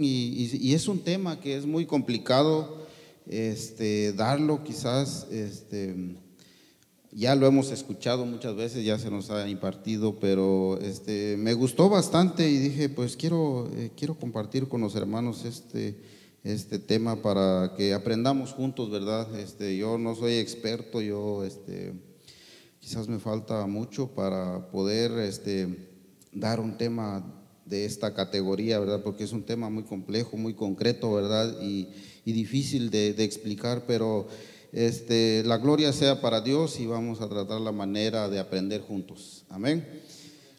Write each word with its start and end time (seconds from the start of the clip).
Y, 0.00 0.74
es 0.74 0.86
un 0.86 1.00
tema 1.00 1.40
que 1.40 1.56
es 1.56 1.66
muy 1.66 1.84
complicado 1.84 2.86
este, 3.26 4.12
darlo, 4.12 4.62
quizás 4.62 5.26
este, 5.32 6.14
ya 7.10 7.34
lo 7.34 7.48
hemos 7.48 7.72
escuchado 7.72 8.24
muchas 8.24 8.54
veces, 8.54 8.84
ya 8.84 8.96
se 8.96 9.10
nos 9.10 9.28
ha 9.30 9.48
impartido, 9.48 10.20
pero 10.20 10.78
este, 10.80 11.36
me 11.36 11.52
gustó 11.52 11.88
bastante 11.88 12.48
y 12.48 12.58
dije, 12.58 12.88
pues 12.88 13.16
quiero, 13.16 13.68
eh, 13.74 13.90
quiero 13.96 14.14
compartir 14.14 14.68
con 14.68 14.82
los 14.82 14.94
hermanos 14.94 15.44
este, 15.44 15.98
este 16.44 16.78
tema 16.78 17.20
para 17.20 17.74
que 17.76 17.92
aprendamos 17.92 18.52
juntos, 18.52 18.92
¿verdad? 18.92 19.26
Yo 19.76 19.98
no 19.98 20.14
soy 20.14 20.34
experto, 20.34 21.00
yo 21.00 21.42
quizás 22.78 23.08
me 23.08 23.18
falta 23.18 23.66
mucho 23.66 24.06
para 24.06 24.70
poder 24.70 25.10
dar 26.32 26.60
un 26.60 26.78
tema 26.78 27.37
de 27.68 27.84
esta 27.84 28.14
categoría, 28.14 28.78
¿verdad? 28.78 29.02
Porque 29.02 29.24
es 29.24 29.32
un 29.32 29.44
tema 29.44 29.68
muy 29.70 29.84
complejo, 29.84 30.36
muy 30.36 30.54
concreto, 30.54 31.12
¿verdad? 31.12 31.60
Y, 31.60 31.88
difícil 32.24 32.90
de, 32.90 33.14
explicar, 33.24 33.84
pero 33.86 34.28
este, 34.72 35.42
la 35.46 35.56
gloria 35.56 35.94
sea 35.94 36.20
para 36.20 36.42
Dios 36.42 36.78
y 36.78 36.86
vamos 36.86 37.22
a 37.22 37.28
tratar 37.28 37.58
la 37.60 37.72
manera 37.72 38.28
de 38.28 38.38
aprender 38.38 38.82
juntos. 38.82 39.46
Amén. 39.48 39.86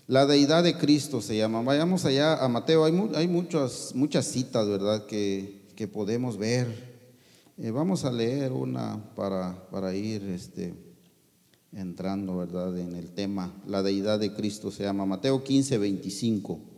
La 0.07 0.25
deidad 0.25 0.63
de 0.63 0.75
Cristo 0.75 1.21
se 1.21 1.37
llama. 1.37 1.61
Vayamos 1.61 2.05
allá 2.05 2.43
a 2.43 2.47
Mateo. 2.47 2.85
Hay, 2.85 3.27
muchas, 3.27 3.91
muchas 3.93 4.25
citas, 4.25 4.67
¿verdad? 4.67 5.05
Que, 5.05 5.61
que 5.75 5.87
podemos 5.87 6.37
ver. 6.37 6.67
Eh, 7.59 7.69
vamos 7.69 8.03
a 8.03 8.11
leer 8.11 8.51
una 8.51 9.13
para, 9.13 9.69
para 9.69 9.93
ir 9.93 10.23
este, 10.23 10.73
entrando, 11.71 12.37
¿verdad? 12.37 12.75
En 12.79 12.95
el 12.95 13.11
tema. 13.11 13.53
La 13.67 13.83
deidad 13.83 14.17
de 14.19 14.33
Cristo 14.33 14.71
se 14.71 14.83
llama 14.83 15.05
Mateo 15.05 15.43
15, 15.43 15.77
25. 15.77 16.68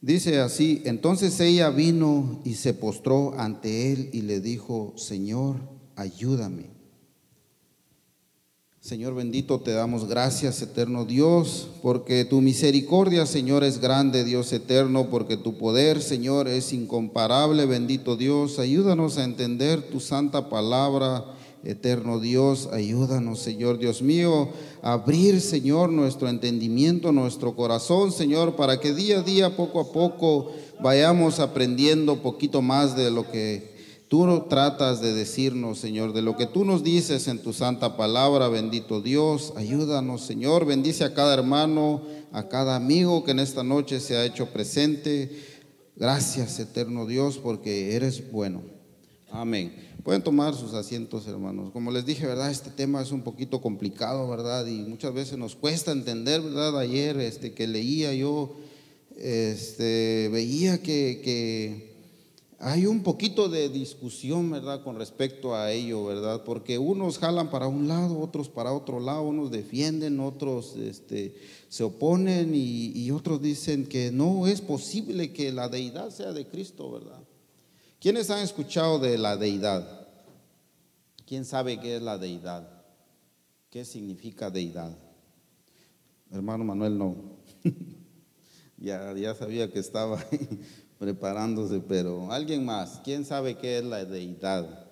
Dice 0.00 0.38
así, 0.38 0.82
entonces 0.84 1.40
ella 1.40 1.70
vino 1.70 2.40
y 2.44 2.54
se 2.54 2.72
postró 2.72 3.38
ante 3.38 3.92
él 3.92 4.10
y 4.12 4.22
le 4.22 4.40
dijo, 4.40 4.94
Señor, 4.96 5.56
ayúdame. 5.96 6.78
Señor 8.80 9.14
bendito, 9.14 9.60
te 9.60 9.72
damos 9.72 10.08
gracias, 10.08 10.62
eterno 10.62 11.04
Dios, 11.04 11.68
porque 11.82 12.24
tu 12.24 12.40
misericordia, 12.40 13.26
Señor, 13.26 13.64
es 13.64 13.80
grande, 13.80 14.24
Dios 14.24 14.52
eterno, 14.52 15.10
porque 15.10 15.36
tu 15.36 15.58
poder, 15.58 16.00
Señor, 16.00 16.46
es 16.46 16.72
incomparable, 16.72 17.66
bendito 17.66 18.16
Dios. 18.16 18.60
Ayúdanos 18.60 19.18
a 19.18 19.24
entender 19.24 19.82
tu 19.90 19.98
santa 19.98 20.48
palabra 20.48 21.24
Eterno 21.68 22.18
Dios, 22.18 22.70
ayúdanos, 22.72 23.40
Señor 23.40 23.76
Dios 23.76 24.00
mío, 24.00 24.48
a 24.80 24.94
abrir, 24.94 25.42
Señor, 25.42 25.90
nuestro 25.92 26.30
entendimiento, 26.30 27.12
nuestro 27.12 27.54
corazón, 27.54 28.10
Señor, 28.10 28.56
para 28.56 28.80
que 28.80 28.94
día 28.94 29.18
a 29.18 29.22
día, 29.22 29.54
poco 29.54 29.80
a 29.80 29.92
poco, 29.92 30.50
vayamos 30.80 31.40
aprendiendo 31.40 32.22
poquito 32.22 32.62
más 32.62 32.96
de 32.96 33.10
lo 33.10 33.30
que 33.30 33.76
tú 34.08 34.46
tratas 34.48 35.02
de 35.02 35.12
decirnos, 35.12 35.78
Señor, 35.78 36.14
de 36.14 36.22
lo 36.22 36.38
que 36.38 36.46
tú 36.46 36.64
nos 36.64 36.82
dices 36.82 37.28
en 37.28 37.42
tu 37.42 37.52
santa 37.52 37.98
palabra, 37.98 38.48
bendito 38.48 39.02
Dios. 39.02 39.52
Ayúdanos, 39.54 40.22
Señor, 40.22 40.64
bendice 40.64 41.04
a 41.04 41.12
cada 41.12 41.34
hermano, 41.34 42.00
a 42.32 42.48
cada 42.48 42.76
amigo 42.76 43.24
que 43.24 43.32
en 43.32 43.40
esta 43.40 43.62
noche 43.62 44.00
se 44.00 44.16
ha 44.16 44.24
hecho 44.24 44.46
presente. 44.46 45.38
Gracias, 45.96 46.58
eterno 46.60 47.04
Dios, 47.04 47.36
porque 47.36 47.94
eres 47.94 48.32
bueno. 48.32 48.77
Amén. 49.30 49.74
Pueden 50.02 50.22
tomar 50.22 50.54
sus 50.54 50.72
asientos, 50.72 51.26
hermanos. 51.26 51.70
Como 51.72 51.90
les 51.90 52.06
dije, 52.06 52.26
¿verdad? 52.26 52.50
Este 52.50 52.70
tema 52.70 53.02
es 53.02 53.12
un 53.12 53.22
poquito 53.22 53.60
complicado, 53.60 54.28
¿verdad? 54.28 54.66
Y 54.66 54.82
muchas 54.82 55.12
veces 55.12 55.36
nos 55.36 55.54
cuesta 55.54 55.92
entender, 55.92 56.40
¿verdad? 56.40 56.78
Ayer 56.78 57.18
este, 57.20 57.52
que 57.52 57.66
leía 57.66 58.14
yo, 58.14 58.56
este, 59.18 60.30
veía 60.32 60.82
que, 60.82 61.20
que 61.22 61.92
hay 62.58 62.86
un 62.86 63.02
poquito 63.02 63.50
de 63.50 63.68
discusión, 63.68 64.50
¿verdad? 64.50 64.82
Con 64.82 64.96
respecto 64.96 65.54
a 65.54 65.72
ello, 65.72 66.06
¿verdad? 66.06 66.42
Porque 66.44 66.78
unos 66.78 67.18
jalan 67.18 67.50
para 67.50 67.68
un 67.68 67.86
lado, 67.86 68.18
otros 68.18 68.48
para 68.48 68.72
otro 68.72 68.98
lado, 68.98 69.24
unos 69.24 69.50
defienden, 69.50 70.20
otros 70.20 70.74
este, 70.76 71.34
se 71.68 71.84
oponen 71.84 72.54
y, 72.54 72.92
y 72.98 73.10
otros 73.10 73.42
dicen 73.42 73.86
que 73.86 74.10
no 74.10 74.46
es 74.46 74.62
posible 74.62 75.34
que 75.34 75.52
la 75.52 75.68
deidad 75.68 76.08
sea 76.08 76.32
de 76.32 76.46
Cristo, 76.46 76.90
¿verdad? 76.90 77.20
¿Quiénes 78.00 78.30
han 78.30 78.38
escuchado 78.38 79.00
de 79.00 79.18
la 79.18 79.36
deidad? 79.36 80.06
¿Quién 81.26 81.44
sabe 81.44 81.80
qué 81.80 81.96
es 81.96 82.02
la 82.02 82.16
deidad? 82.16 82.68
¿Qué 83.70 83.84
significa 83.84 84.50
deidad? 84.50 84.96
Hermano 86.30 86.62
Manuel 86.62 86.96
no. 86.96 87.16
ya, 88.76 89.12
ya 89.14 89.34
sabía 89.34 89.70
que 89.72 89.80
estaba 89.80 90.24
preparándose, 90.98 91.80
pero 91.80 92.30
alguien 92.30 92.64
más, 92.64 93.00
¿quién 93.02 93.24
sabe 93.24 93.56
qué 93.56 93.78
es 93.78 93.84
la 93.84 94.04
deidad? 94.04 94.87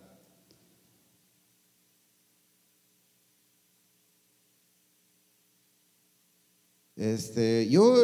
Este, 6.97 7.69
yo 7.69 7.95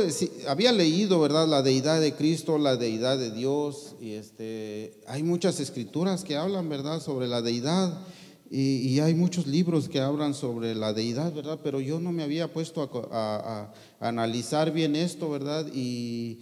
había 0.49 0.71
leído, 0.71 1.19
¿verdad? 1.19 1.49
La 1.49 1.63
deidad 1.63 1.99
de 1.99 2.13
Cristo, 2.13 2.59
la 2.59 2.77
deidad 2.77 3.19
de 3.19 3.31
Dios, 3.31 3.95
y 4.03 4.13
este, 4.13 5.01
hay 5.07 5.23
muchas 5.23 5.61
escrituras 5.61 6.25
que 6.25 6.37
hablan, 6.37 6.69
¿verdad? 6.69 7.01
Sobre 7.01 7.27
la 7.27 7.41
deidad, 7.41 7.99
y, 8.51 9.01
hay 9.01 9.15
muchos 9.15 9.47
libros 9.47 9.89
que 9.89 10.01
hablan 10.01 10.35
sobre 10.35 10.75
la 10.75 10.93
deidad, 10.93 11.33
¿verdad? 11.33 11.61
Pero 11.65 11.81
yo 11.81 12.01
no 12.01 12.13
me 12.13 12.23
había 12.23 12.53
puesto 12.53 13.09
a, 13.11 13.73
analizar 13.99 14.73
bien 14.73 14.95
esto, 14.95 15.31
¿verdad? 15.31 15.67
Y, 15.73 16.41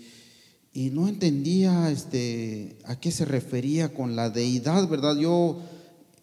y, 0.72 0.90
no 0.90 1.06
entendía 1.06 1.88
este, 1.88 2.78
a 2.84 2.98
qué 2.98 3.12
se 3.12 3.26
refería 3.26 3.94
con 3.94 4.16
la 4.16 4.28
deidad, 4.28 4.88
¿verdad? 4.88 5.16
Yo 5.16 5.60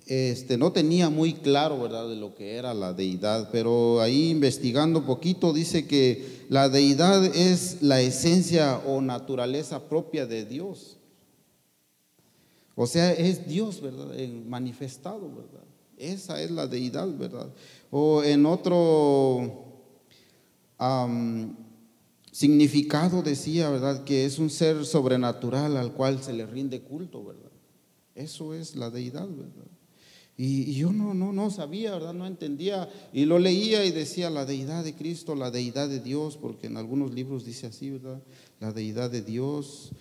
este, 0.07 0.57
no 0.57 0.71
tenía 0.71 1.09
muy 1.09 1.33
claro, 1.33 1.81
¿verdad?, 1.81 2.07
de 2.09 2.15
lo 2.15 2.33
que 2.33 2.55
era 2.55 2.73
la 2.73 2.93
deidad, 2.93 3.49
pero 3.51 4.01
ahí 4.01 4.29
investigando 4.29 4.99
un 4.99 5.05
poquito 5.05 5.53
dice 5.53 5.85
que 5.85 6.45
la 6.49 6.69
deidad 6.69 7.25
es 7.25 7.81
la 7.81 8.01
esencia 8.01 8.79
o 8.85 9.01
naturaleza 9.01 9.89
propia 9.89 10.25
de 10.25 10.45
Dios. 10.45 10.97
O 12.75 12.87
sea, 12.87 13.11
es 13.11 13.47
Dios, 13.47 13.81
¿verdad?, 13.81 14.07
manifestado, 14.45 15.29
¿verdad? 15.29 15.63
Esa 15.97 16.41
es 16.41 16.51
la 16.51 16.67
deidad, 16.67 17.07
¿verdad? 17.17 17.49
O 17.89 18.23
en 18.23 18.45
otro 18.45 19.65
significado 22.31 23.23
decía, 23.23 23.69
¿verdad?, 23.69 24.03
que 24.03 24.25
es 24.25 24.37
un 24.37 24.49
ser 24.49 24.85
sobrenatural 24.85 25.75
al 25.75 25.93
cual 25.93 26.21
se 26.21 26.33
le 26.33 26.45
rinde 26.45 26.81
culto, 26.81 27.25
¿verdad? 27.25 27.51
Eso 28.13 28.53
es 28.53 28.75
la 28.75 28.89
deidad, 28.89 29.27
¿verdad? 29.27 29.65
Y, 30.39 30.75
yo 30.75 30.93
no, 30.93 31.15
no, 31.15 31.33
no 31.33 31.49
sabía, 31.49 31.93
¿verdad? 31.93 32.13
No 32.13 32.27
entendía. 32.27 32.87
Y 33.11 33.25
lo 33.25 33.39
leía 33.39 33.83
y 33.85 33.91
decía 33.91 34.29
la 34.29 34.45
deidad 34.45 34.83
de 34.83 34.93
Cristo, 34.93 35.33
la 35.33 35.49
deidad 35.49 35.89
de 35.89 35.99
Dios, 35.99 36.37
porque 36.37 36.67
en 36.67 36.77
algunos 36.77 37.13
libros 37.13 37.43
dice 37.43 37.65
así, 37.65 37.89
¿verdad? 37.89 38.21
La 38.59 38.71
deidad 38.71 39.09
de 39.09 39.23
Dios. 39.23 39.91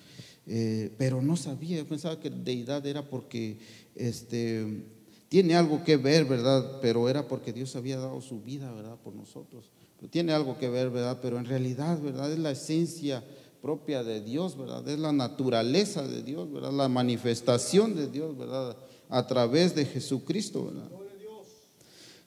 Eh, 0.47 0.93
pero 0.99 1.23
no 1.23 1.37
sabía, 1.37 1.79
yo 1.79 1.89
pensaba 1.89 2.21
que 2.21 2.31
deidad 2.31 2.87
era 2.87 3.09
porque 3.09 3.59
este, 3.95 4.85
tiene 5.29 5.57
algo 5.57 5.83
que 5.83 5.97
ver, 5.97 6.27
¿verdad? 6.27 6.81
Pero 6.81 7.09
era 7.09 7.27
porque 7.27 7.53
Dios 7.53 7.75
había 7.75 7.97
dado 7.97 8.21
su 8.21 8.43
vida, 8.43 8.71
¿verdad? 8.73 8.97
Por 9.03 9.15
nosotros. 9.15 9.71
tiene 10.11 10.33
algo 10.33 10.59
que 10.59 10.69
ver, 10.69 10.91
¿verdad? 10.91 11.19
Pero 11.23 11.39
en 11.39 11.47
realidad, 11.47 11.99
¿verdad? 12.01 12.31
Es 12.31 12.39
la 12.39 12.51
esencia 12.51 13.25
propia 13.61 14.05
de 14.05 14.21
Dios, 14.21 14.57
¿verdad? 14.57 14.87
Es 14.87 14.99
la 14.99 15.13
naturaleza 15.13 16.07
de 16.07 16.23
Dios, 16.23 16.53
¿verdad? 16.53 16.73
La 16.73 16.89
manifestación 16.89 17.97
de 17.97 18.07
Dios, 18.07 18.37
¿verdad? 18.37 18.77
A 19.09 19.27
través 19.27 19.75
de 19.75 19.85
Jesucristo. 19.85 20.73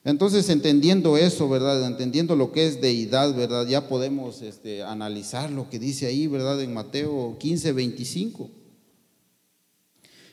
Entonces, 0.03 0.49
entendiendo 0.49 1.17
eso, 1.17 1.49
¿verdad? 1.49 1.85
Entendiendo 1.85 2.35
lo 2.35 2.51
que 2.51 2.67
es 2.67 2.81
deidad, 2.81 3.35
¿verdad? 3.35 3.67
Ya 3.67 3.87
podemos 3.87 4.41
este, 4.41 4.81
analizar 4.81 5.51
lo 5.51 5.69
que 5.69 5.77
dice 5.77 6.07
ahí, 6.07 6.27
¿verdad? 6.27 6.61
En 6.61 6.73
Mateo 6.73 7.37
15, 7.37 7.73
25. 7.73 8.49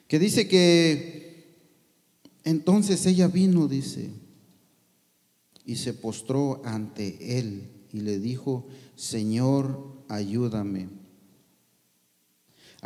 Que 0.06 0.18
dice 0.18 0.46
que 0.46 1.26
entonces 2.44 3.04
ella 3.06 3.26
vino, 3.26 3.66
dice, 3.66 4.10
y 5.64 5.76
se 5.76 5.94
postró 5.94 6.62
ante 6.64 7.38
él 7.38 7.68
y 7.92 8.00
le 8.00 8.20
dijo, 8.20 8.68
Señor, 8.94 9.96
ayúdame. 10.08 10.88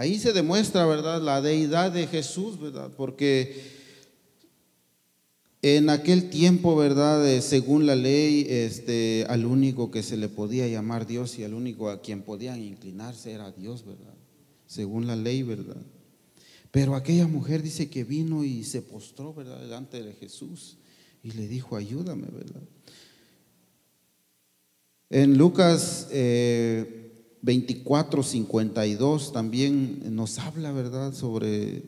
Ahí 0.01 0.19
se 0.19 0.33
demuestra, 0.33 0.87
¿verdad?, 0.87 1.21
la 1.21 1.43
deidad 1.43 1.93
de 1.93 2.07
Jesús, 2.07 2.59
¿verdad? 2.59 2.91
Porque 2.97 3.63
en 5.61 5.91
aquel 5.91 6.31
tiempo, 6.31 6.75
¿verdad?, 6.75 7.29
eh, 7.29 7.43
según 7.43 7.85
la 7.85 7.97
ley, 7.97 8.47
este, 8.49 9.27
al 9.29 9.45
único 9.45 9.91
que 9.91 10.03
se 10.03 10.17
le 10.17 10.31
podía 10.31 10.67
llamar 10.67 11.07
Dios 11.07 11.39
y 11.39 11.45
al 11.45 11.53
único 11.53 11.91
a 11.91 12.01
quien 12.01 12.23
podían 12.23 12.63
inclinarse 12.63 13.33
era 13.33 13.53
Dios, 13.53 13.85
¿verdad? 13.85 14.15
Según 14.67 15.07
la 15.07 15.17
ley, 15.17 15.43
¿verdad? 15.43 15.83
Pero 16.71 16.95
aquella 16.95 17.27
mujer 17.27 17.63
dice 17.63 17.91
que 17.91 18.03
vino 18.03 18.43
y 18.43 18.65
se 18.65 18.81
postró, 18.81 19.35
¿verdad?, 19.35 19.61
delante 19.61 20.03
de 20.03 20.15
Jesús 20.15 20.79
y 21.23 21.33
le 21.33 21.47
dijo, 21.47 21.77
ayúdame, 21.77 22.29
¿verdad? 22.33 22.63
En 25.11 25.37
Lucas 25.37 26.09
24, 26.11 27.00
52 27.43 29.33
también 29.33 30.15
nos 30.15 30.39
habla, 30.39 30.73
¿verdad?, 30.73 31.15
sobre 31.15 31.83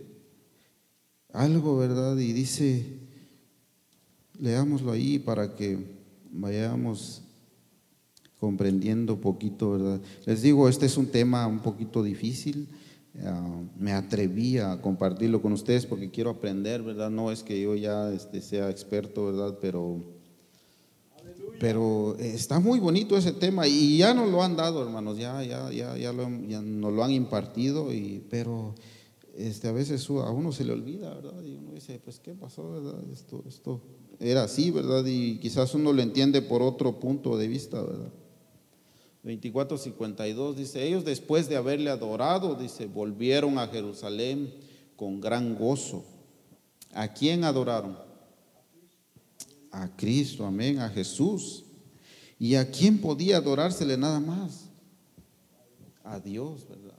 algo, 1.33 1.79
¿verdad? 1.79 2.17
Y 2.19 2.33
dice, 2.33 2.99
leámoslo 4.39 4.93
ahí 4.93 5.19
para 5.19 5.55
que 5.55 5.79
vayamos 6.31 7.23
comprendiendo 8.39 9.21
poquito, 9.21 9.73
¿verdad? 9.73 10.01
Les 10.27 10.43
digo, 10.43 10.69
este 10.69 10.87
es 10.87 10.97
un 10.97 11.07
tema 11.07 11.47
un 11.47 11.61
poquito 11.61 12.03
difícil. 12.03 12.69
Ah, 13.25 13.61
me 13.79 13.93
atreví 13.93 14.59
a 14.59 14.81
compartirlo 14.81 15.43
con 15.43 15.53
ustedes 15.53 15.85
porque 15.87 16.11
quiero 16.11 16.31
aprender, 16.31 16.83
¿verdad? 16.83 17.11
No 17.11 17.31
es 17.31 17.43
que 17.43 17.61
yo 17.61 17.75
ya 17.77 18.11
este, 18.11 18.41
sea 18.41 18.71
experto, 18.71 19.27
¿verdad? 19.27 19.59
Pero 19.61 20.03
pero 21.63 22.17
está 22.19 22.59
muy 22.59 22.81
bonito 22.81 23.17
ese 23.17 23.31
tema 23.31 23.69
y 23.69 23.99
ya 23.99 24.13
nos 24.13 24.29
lo 24.29 24.43
han 24.43 24.57
dado, 24.57 24.83
hermanos, 24.83 25.17
ya, 25.17 25.45
ya, 25.45 25.71
ya, 25.71 25.97
ya, 25.97 26.13
nos 26.13 26.93
lo 26.93 27.05
han 27.05 27.13
impartido, 27.13 27.93
y, 27.93 28.21
pero 28.29 28.75
este, 29.37 29.69
a 29.69 29.73
veces 29.73 30.11
a 30.11 30.31
uno 30.31 30.51
se 30.51 30.65
le 30.65 30.73
olvida, 30.73 31.15
¿verdad? 31.15 31.41
Y 31.45 31.55
uno 31.55 31.71
dice, 31.71 32.01
pues, 32.05 32.19
¿qué 32.19 32.35
pasó, 32.35 32.69
verdad? 32.69 32.99
Esto, 33.13 33.45
esto 33.47 33.81
era 34.19 34.43
así, 34.43 34.73
¿verdad? 34.73 35.05
Y 35.07 35.39
quizás 35.39 35.73
uno 35.77 35.93
lo 35.93 36.03
entiende 36.03 36.43
por 36.43 36.63
otro 36.63 36.99
punto 36.99 37.39
de 37.39 37.47
vista, 37.47 37.81
¿verdad? 37.81 38.11
24:52 39.23 40.55
dice, 40.57 40.85
ellos 40.85 41.05
después 41.05 41.49
de 41.49 41.55
haberle 41.55 41.91
adorado, 41.91 42.57
dice, 42.57 42.87
volvieron 42.87 43.61
a 43.61 43.69
Jerusalén 43.69 44.53
con 44.97 45.21
gran 45.21 45.55
gozo. 45.55 46.03
¿A 46.93 47.15
quién 47.15 47.45
adoraron? 47.45 47.97
A 49.73 49.89
Cristo, 49.97 50.47
amén, 50.47 50.79
a 50.79 50.89
Jesús. 50.91 51.65
¿Y 52.39 52.57
a 52.57 52.71
quién 52.71 52.99
podía 52.99 53.39
adorársele 53.39 53.97
nada 53.97 54.21
más? 54.21 54.67
A 56.05 56.21
Dios, 56.21 56.67
¿verdad? 56.69 56.99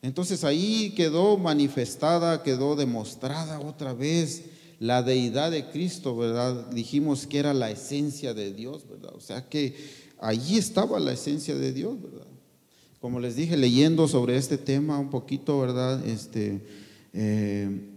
Entonces 0.00 0.44
ahí 0.44 0.94
quedó 0.96 1.36
manifestada, 1.36 2.42
quedó 2.42 2.76
demostrada 2.76 3.60
otra 3.60 3.92
vez 3.92 4.44
la 4.78 5.02
deidad 5.02 5.50
de 5.50 5.68
Cristo, 5.70 6.16
¿verdad? 6.16 6.70
Dijimos 6.70 7.26
que 7.26 7.38
era 7.38 7.52
la 7.52 7.70
esencia 7.70 8.32
de 8.32 8.52
Dios, 8.52 8.88
¿verdad? 8.88 9.12
O 9.14 9.20
sea 9.20 9.48
que 9.48 9.74
allí 10.20 10.56
estaba 10.56 11.00
la 11.00 11.12
esencia 11.12 11.56
de 11.56 11.72
Dios, 11.72 12.00
¿verdad? 12.00 12.26
Como 13.00 13.20
les 13.20 13.36
dije, 13.36 13.56
leyendo 13.56 14.08
sobre 14.08 14.36
este 14.36 14.58
tema 14.58 14.98
un 14.98 15.10
poquito, 15.10 15.60
¿verdad? 15.60 16.06
Este, 16.06 16.64
eh, 17.12 17.87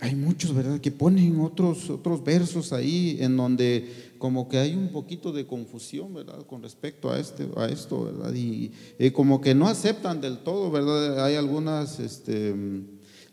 hay 0.00 0.14
muchos, 0.14 0.54
¿verdad?, 0.54 0.80
que 0.80 0.90
ponen 0.90 1.38
otros, 1.40 1.90
otros 1.90 2.24
versos 2.24 2.72
ahí 2.72 3.18
en 3.20 3.36
donde 3.36 4.12
como 4.18 4.48
que 4.48 4.58
hay 4.58 4.74
un 4.74 4.88
poquito 4.88 5.30
de 5.30 5.46
confusión, 5.46 6.14
¿verdad?, 6.14 6.46
con 6.46 6.62
respecto 6.62 7.10
a, 7.10 7.18
este, 7.18 7.46
a 7.56 7.66
esto, 7.66 8.04
¿verdad? 8.04 8.32
Y, 8.34 8.72
como 9.12 9.40
que 9.40 9.54
no 9.54 9.68
aceptan 9.68 10.20
del 10.20 10.38
todo, 10.38 10.70
¿verdad? 10.70 11.24
Hay 11.24 11.34
algunas, 11.34 12.00
este, 12.00 12.54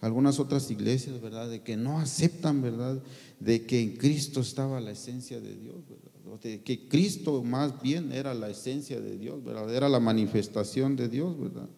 algunas 0.01 0.39
otras 0.39 0.69
iglesias, 0.69 1.21
¿verdad?, 1.21 1.49
de 1.49 1.61
que 1.61 1.77
no 1.77 1.99
aceptan, 1.99 2.61
¿verdad?, 2.61 3.01
de 3.39 3.65
que 3.65 3.81
en 3.81 3.95
Cristo 3.95 4.41
estaba 4.41 4.81
la 4.81 4.91
esencia 4.91 5.39
de 5.39 5.55
Dios, 5.55 5.75
¿verdad? 5.87 6.41
De 6.41 6.61
que 6.61 6.87
Cristo 6.89 7.43
más 7.43 7.81
bien 7.81 8.11
era 8.11 8.33
la 8.33 8.49
esencia 8.49 8.99
de 8.99 9.17
Dios, 9.17 9.43
¿verdad? 9.43 9.73
Era 9.73 9.87
la 9.87 9.99
manifestación 9.99 10.97
de 10.97 11.07
Dios, 11.07 11.39
¿verdad? 11.39 11.69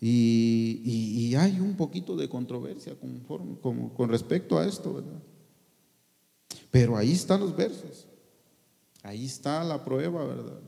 Y, 0.00 1.34
hay 1.36 1.60
un 1.60 1.76
poquito 1.76 2.16
de 2.16 2.28
controversia 2.28 2.94
con, 2.94 3.90
con 3.90 4.08
respecto 4.08 4.58
a 4.58 4.66
esto, 4.66 4.94
¿verdad? 4.94 5.22
Pero 6.70 6.96
ahí 6.96 7.12
están 7.12 7.40
los 7.40 7.54
versos. 7.54 8.06
Ahí 9.02 9.24
está 9.24 9.62
la 9.64 9.84
prueba, 9.84 10.24
¿verdad? 10.26 10.60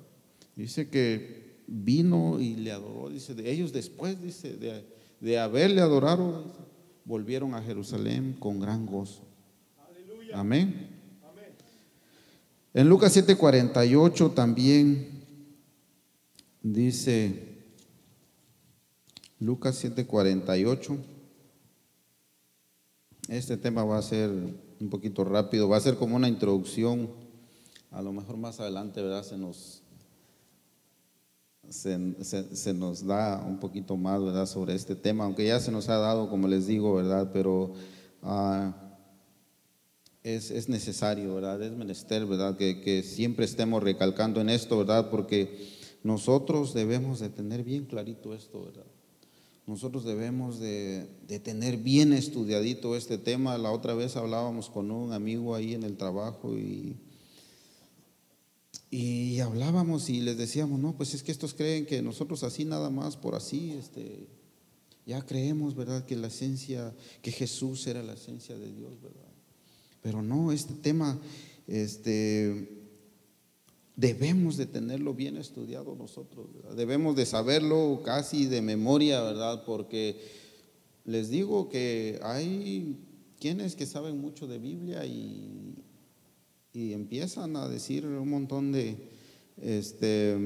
Dice 0.54 0.88
que 0.88 1.62
vino 1.66 2.40
y 2.40 2.56
le 2.56 2.72
adoró, 2.72 3.10
dice, 3.10 3.34
de 3.34 3.50
ellos 3.50 3.72
después, 3.72 4.20
dice, 4.22 4.56
de, 5.20 5.38
haberle 5.38 5.80
adorado, 5.80 6.44
volvieron 7.04 7.54
a 7.54 7.62
Jerusalén 7.62 8.36
con 8.38 8.58
gran 8.58 8.86
gozo. 8.86 9.22
Amén. 10.32 10.88
Amén. 11.22 11.54
En 12.74 12.88
Lucas 12.88 13.16
7:48 13.16 14.34
también 14.34 15.08
dice, 16.62 17.47
Lucas 19.40 19.76
7:48. 19.76 20.98
Este 23.28 23.56
tema 23.56 23.84
va 23.84 23.98
a 23.98 24.02
ser 24.02 24.30
un 24.80 24.90
poquito 24.90 25.22
rápido, 25.22 25.68
va 25.68 25.76
a 25.76 25.80
ser 25.80 25.96
como 25.96 26.16
una 26.16 26.28
introducción. 26.28 27.10
A 27.90 28.02
lo 28.02 28.12
mejor 28.12 28.36
más 28.36 28.58
adelante, 28.58 29.00
¿verdad? 29.00 29.22
Se 29.22 29.36
nos, 29.38 29.82
se, 31.68 32.74
nos 32.74 33.06
da 33.06 33.44
un 33.46 33.60
poquito 33.60 33.96
más, 33.96 34.22
¿verdad? 34.22 34.46
Sobre 34.46 34.74
este 34.74 34.94
tema, 34.94 35.24
aunque 35.24 35.46
ya 35.46 35.60
se 35.60 35.70
nos 35.70 35.88
ha 35.88 35.98
dado, 35.98 36.28
como 36.28 36.48
les 36.48 36.66
digo, 36.66 36.94
¿verdad? 36.94 37.30
Pero 37.32 37.74
ah, 38.22 38.74
es, 40.22 40.50
es, 40.50 40.68
necesario, 40.68 41.34
¿verdad? 41.34 41.62
Es 41.62 41.72
menester, 41.72 42.26
¿verdad? 42.26 42.56
Que, 42.56 42.80
que 42.80 43.02
siempre 43.02 43.44
estemos 43.44 43.82
recalcando 43.82 44.40
en 44.40 44.48
esto, 44.50 44.78
¿verdad? 44.78 45.10
Porque 45.10 45.68
nosotros 46.02 46.74
debemos 46.74 47.20
de 47.20 47.28
tener 47.28 47.62
bien 47.62 47.86
clarito 47.86 48.34
esto, 48.34 48.64
¿verdad? 48.64 48.86
Nosotros 49.68 50.02
debemos 50.04 50.58
de, 50.58 51.06
tener 51.44 51.76
bien 51.76 52.14
estudiadito 52.14 52.96
este 52.96 53.18
tema. 53.18 53.58
La 53.58 53.70
otra 53.70 53.92
vez 53.92 54.16
hablábamos 54.16 54.70
con 54.70 54.90
un 54.90 55.12
amigo 55.12 55.54
ahí 55.54 55.74
en 55.74 55.82
el 55.82 55.98
trabajo 55.98 56.56
y, 56.56 56.96
y 58.90 59.40
hablábamos 59.40 60.08
y 60.08 60.22
les 60.22 60.38
decíamos, 60.38 60.80
no, 60.80 60.96
pues 60.96 61.12
es 61.12 61.22
que 61.22 61.32
estos 61.32 61.52
creen 61.52 61.84
que 61.84 62.00
nosotros 62.00 62.44
así 62.44 62.64
nada 62.64 62.88
más, 62.88 63.18
por 63.18 63.34
así, 63.34 63.72
este, 63.72 64.26
ya 65.04 65.20
creemos, 65.26 65.74
¿verdad? 65.76 66.06
Que 66.06 66.16
la 66.16 66.28
esencia, 66.28 66.96
que 67.20 67.30
Jesús 67.30 67.86
era 67.86 68.02
la 68.02 68.14
esencia 68.14 68.56
de 68.56 68.72
Dios, 68.72 69.02
¿verdad? 69.02 69.30
Pero 70.00 70.22
no, 70.22 70.50
este 70.50 70.72
tema, 70.72 71.20
este, 71.66 72.77
debemos 73.98 74.56
de 74.56 74.66
tenerlo 74.66 75.12
bien 75.12 75.36
estudiado 75.36 75.96
nosotros, 75.96 76.46
debemos 76.76 77.16
de 77.16 77.26
saberlo 77.26 78.00
casi 78.04 78.46
de 78.46 78.62
memoria, 78.62 79.20
¿verdad? 79.22 79.64
Porque 79.64 80.20
les 81.04 81.30
digo 81.30 81.68
que 81.68 82.20
hay 82.22 82.96
quienes 83.40 83.74
que 83.74 83.86
saben 83.86 84.20
mucho 84.20 84.46
de 84.46 84.58
Biblia 84.60 85.04
y, 85.04 85.82
y 86.72 86.92
empiezan 86.92 87.56
a 87.56 87.66
decir 87.66 88.06
un 88.06 88.30
montón 88.30 88.70
de, 88.70 88.96
este, 89.60 90.36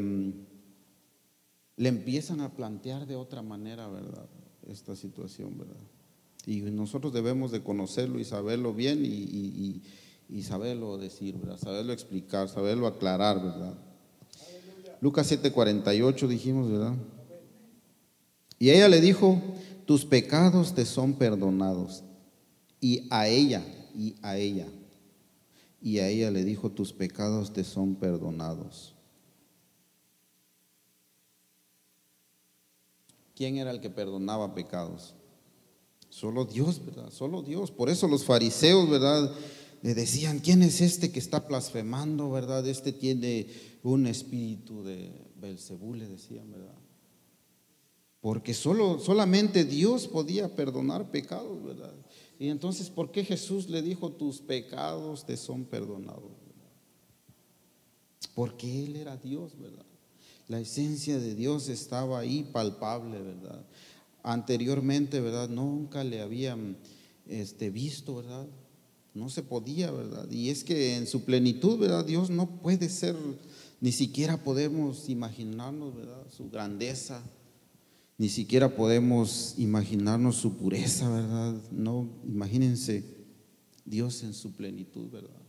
le 1.76 1.88
empiezan 1.90 2.40
a 2.40 2.54
plantear 2.54 3.06
de 3.06 3.16
otra 3.16 3.42
manera, 3.42 3.86
¿verdad? 3.86 4.30
Esta 4.66 4.96
situación, 4.96 5.58
¿verdad? 5.58 5.76
Y 6.46 6.62
nosotros 6.62 7.12
debemos 7.12 7.52
de 7.52 7.62
conocerlo 7.62 8.18
y 8.18 8.24
saberlo 8.24 8.72
bien 8.72 9.02
y 9.04 9.82
saberlo 10.40 10.96
decir, 10.96 11.36
¿verdad? 11.36 11.58
Saberlo 11.58 11.92
explicar, 11.92 12.48
saberlo 12.48 12.86
aclarar, 12.86 13.36
¿verdad? 13.36 13.74
Lucas 15.02 15.30
7:48 15.30 16.26
dijimos, 16.26 16.70
¿verdad? 16.70 16.94
Y 18.58 18.70
ella 18.70 18.88
le 18.88 19.02
dijo, 19.02 19.42
tus 19.84 20.06
pecados 20.06 20.74
te 20.74 20.86
son 20.86 21.12
perdonados. 21.12 22.02
Y 22.80 23.08
a 23.10 23.28
ella, 23.28 23.62
y 23.94 24.14
a 24.22 24.38
ella, 24.38 24.68
y 25.82 25.98
a 25.98 26.08
ella 26.08 26.30
le 26.30 26.44
dijo, 26.44 26.70
tus 26.70 26.94
pecados 26.94 27.52
te 27.52 27.64
son 27.64 27.96
perdonados. 27.96 28.94
¿Quién 33.34 33.56
era 33.56 33.70
el 33.70 33.80
que 33.80 33.90
perdonaba 33.90 34.54
pecados? 34.54 35.14
Solo 36.08 36.44
Dios, 36.44 36.84
¿verdad? 36.84 37.10
Solo 37.10 37.42
Dios. 37.42 37.70
Por 37.70 37.90
eso 37.90 38.06
los 38.06 38.24
fariseos, 38.24 38.88
¿verdad? 38.88 39.30
Le 39.82 39.94
decían, 39.94 40.38
¿quién 40.38 40.62
es 40.62 40.80
este 40.80 41.10
que 41.10 41.18
está 41.18 41.40
blasfemando, 41.40 42.30
verdad? 42.30 42.66
Este 42.68 42.92
tiene 42.92 43.48
un 43.82 44.06
espíritu 44.06 44.84
de 44.84 45.10
Belcebú, 45.40 45.94
le 45.94 46.06
decían, 46.06 46.50
¿verdad? 46.50 46.78
Porque 48.20 48.54
solo, 48.54 49.00
solamente 49.00 49.64
Dios 49.64 50.06
podía 50.06 50.54
perdonar 50.54 51.10
pecados, 51.10 51.64
¿verdad? 51.64 51.92
Y 52.38 52.48
entonces, 52.48 52.90
¿por 52.90 53.10
qué 53.10 53.24
Jesús 53.24 53.68
le 53.68 53.82
dijo, 53.82 54.12
tus 54.12 54.40
pecados 54.40 55.26
te 55.26 55.36
son 55.36 55.64
perdonados? 55.64 56.30
Porque 58.36 58.84
Él 58.84 58.94
era 58.94 59.16
Dios, 59.16 59.58
¿verdad? 59.58 59.84
La 60.46 60.60
esencia 60.60 61.18
de 61.18 61.34
Dios 61.34 61.68
estaba 61.68 62.20
ahí 62.20 62.44
palpable, 62.44 63.20
¿verdad? 63.20 63.66
Anteriormente, 64.22 65.20
¿verdad? 65.20 65.48
Nunca 65.48 66.04
le 66.04 66.20
habían 66.20 66.76
este, 67.26 67.70
visto, 67.70 68.16
¿verdad? 68.16 68.46
No 69.14 69.28
se 69.28 69.42
podía, 69.42 69.90
¿verdad? 69.90 70.30
Y 70.30 70.50
es 70.50 70.64
que 70.64 70.96
en 70.96 71.06
su 71.06 71.24
plenitud, 71.24 71.78
¿verdad? 71.78 72.04
Dios 72.04 72.30
no 72.30 72.60
puede 72.60 72.88
ser, 72.88 73.14
ni 73.80 73.92
siquiera 73.92 74.42
podemos 74.42 75.08
imaginarnos, 75.08 75.94
¿verdad? 75.94 76.26
Su 76.34 76.48
grandeza, 76.48 77.22
ni 78.16 78.28
siquiera 78.28 78.74
podemos 78.74 79.54
imaginarnos 79.58 80.36
su 80.36 80.56
pureza, 80.56 81.10
¿verdad? 81.10 81.60
No, 81.70 82.08
imagínense 82.26 83.04
Dios 83.84 84.22
en 84.22 84.32
su 84.32 84.52
plenitud, 84.52 85.10
¿verdad? 85.10 85.42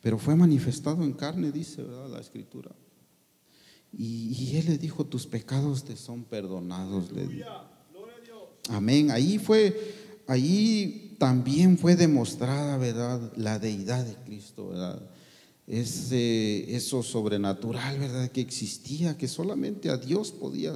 Pero 0.00 0.18
fue 0.18 0.34
manifestado 0.34 1.04
en 1.04 1.12
carne, 1.12 1.52
dice, 1.52 1.82
¿verdad? 1.82 2.08
La 2.10 2.20
escritura. 2.20 2.74
Y, 3.92 4.56
él 4.56 4.66
le 4.66 4.78
dijo, 4.78 5.04
tus 5.04 5.26
pecados 5.26 5.84
te 5.84 5.96
son 5.96 6.24
perdonados. 6.24 7.10
Le 7.12 7.44
Amén. 8.68 9.10
Ahí 9.10 9.38
fue, 9.38 10.05
ahí 10.26 11.16
también 11.18 11.78
fue 11.78 11.96
demostrada, 11.96 12.76
¿verdad? 12.76 13.32
La 13.36 13.58
deidad 13.58 14.04
de 14.04 14.14
Cristo, 14.24 14.68
¿verdad? 14.68 15.00
Ese, 15.66 16.74
eso 16.76 17.02
sobrenatural, 17.02 17.98
¿verdad? 17.98 18.30
Que 18.30 18.40
existía, 18.40 19.16
que 19.16 19.28
solamente 19.28 19.90
a 19.90 19.96
Dios 19.96 20.32
podía, 20.32 20.74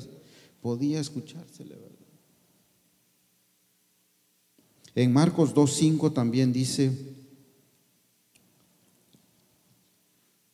podía 0.61 1.01
escuchársele, 1.01 1.75
¿verdad? 1.75 1.91
En 4.95 5.13
Marcos 5.13 5.55
2.5 5.55 6.13
también 6.13 6.53
dice, 6.53 6.91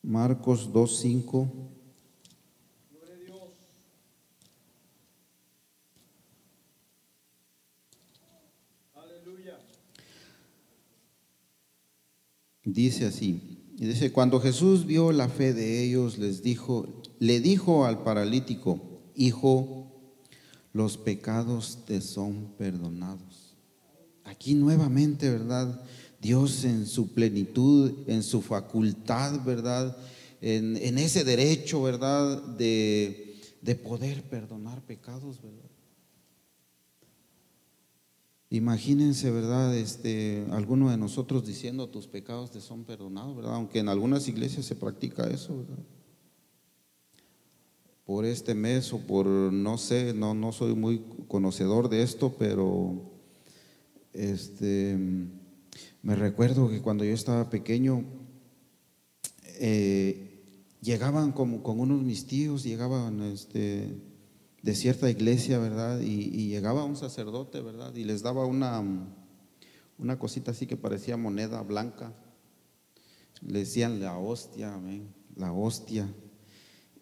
Marcos 0.03 0.71
2.5, 0.71 1.49
Dice 12.69 13.05
así, 13.05 13.63
y 13.79 13.85
dice, 13.85 14.11
cuando 14.11 14.41
Jesús 14.41 14.85
vio 14.85 15.13
la 15.13 15.29
fe 15.29 15.53
de 15.53 15.85
ellos, 15.85 16.17
les 16.17 16.43
dijo, 16.43 17.01
le 17.17 17.39
dijo 17.39 17.85
al 17.85 18.03
paralítico, 18.03 18.81
hijo, 19.15 19.87
los 20.73 20.97
pecados 20.97 21.85
te 21.85 22.01
son 22.01 22.55
perdonados. 22.57 23.55
Aquí 24.25 24.53
nuevamente, 24.53 25.29
¿verdad? 25.29 25.81
Dios 26.21 26.65
en 26.65 26.87
su 26.87 27.13
plenitud, 27.13 27.93
en 28.05 28.21
su 28.21 28.41
facultad, 28.41 29.45
¿verdad? 29.45 29.95
En, 30.41 30.75
en 30.75 30.97
ese 30.97 31.23
derecho, 31.23 31.83
¿verdad? 31.83 32.43
De, 32.57 33.39
de 33.61 33.75
poder 33.75 34.23
perdonar 34.23 34.85
pecados, 34.85 35.41
¿verdad? 35.41 35.69
Imagínense, 38.49 39.29
¿verdad? 39.29 39.75
Este, 39.75 40.45
alguno 40.51 40.89
de 40.89 40.97
nosotros 40.97 41.45
diciendo 41.45 41.89
tus 41.89 42.07
pecados 42.07 42.51
te 42.51 42.61
son 42.61 42.85
perdonados, 42.85 43.35
¿verdad? 43.35 43.55
Aunque 43.55 43.79
en 43.79 43.89
algunas 43.89 44.27
iglesias 44.29 44.65
se 44.65 44.75
practica 44.75 45.29
eso, 45.29 45.57
¿verdad? 45.57 45.83
Por 48.05 48.23
este 48.23 48.55
mes 48.55 48.93
o 48.93 48.99
por, 48.99 49.27
no 49.27 49.77
sé, 49.77 50.13
no, 50.13 50.33
no 50.33 50.53
soy 50.53 50.75
muy 50.75 51.03
conocedor 51.27 51.89
de 51.89 52.03
esto, 52.03 52.35
pero 52.39 53.01
este, 54.13 54.97
me 56.01 56.15
recuerdo 56.15 56.69
que 56.69 56.81
cuando 56.81 57.03
yo 57.03 57.13
estaba 57.13 57.49
pequeño, 57.49 58.05
eh, 59.59 60.41
llegaban 60.81 61.33
como 61.33 61.61
con 61.63 61.81
unos 61.81 62.01
mis 62.01 62.27
tíos, 62.27 62.63
llegaban 62.63 63.21
este, 63.23 63.93
de 64.61 64.75
cierta 64.75 65.09
iglesia, 65.09 65.59
¿verdad? 65.59 65.99
Y, 66.01 66.47
llegaba 66.49 66.83
un 66.83 66.95
sacerdote, 66.95 67.61
¿verdad? 67.61 67.95
Y 67.95 68.03
les 68.03 68.21
daba 68.21 68.45
una, 68.45 68.83
una 69.97 70.19
cosita 70.19 70.51
así 70.51 70.65
que 70.67 70.77
parecía 70.77 71.17
moneda 71.17 71.61
blanca. 71.61 72.13
Le 73.41 73.59
decían 73.59 73.99
la 73.99 74.17
hostia, 74.17 74.73
amén, 74.73 75.13
la 75.35 75.53
hostia. 75.53 76.07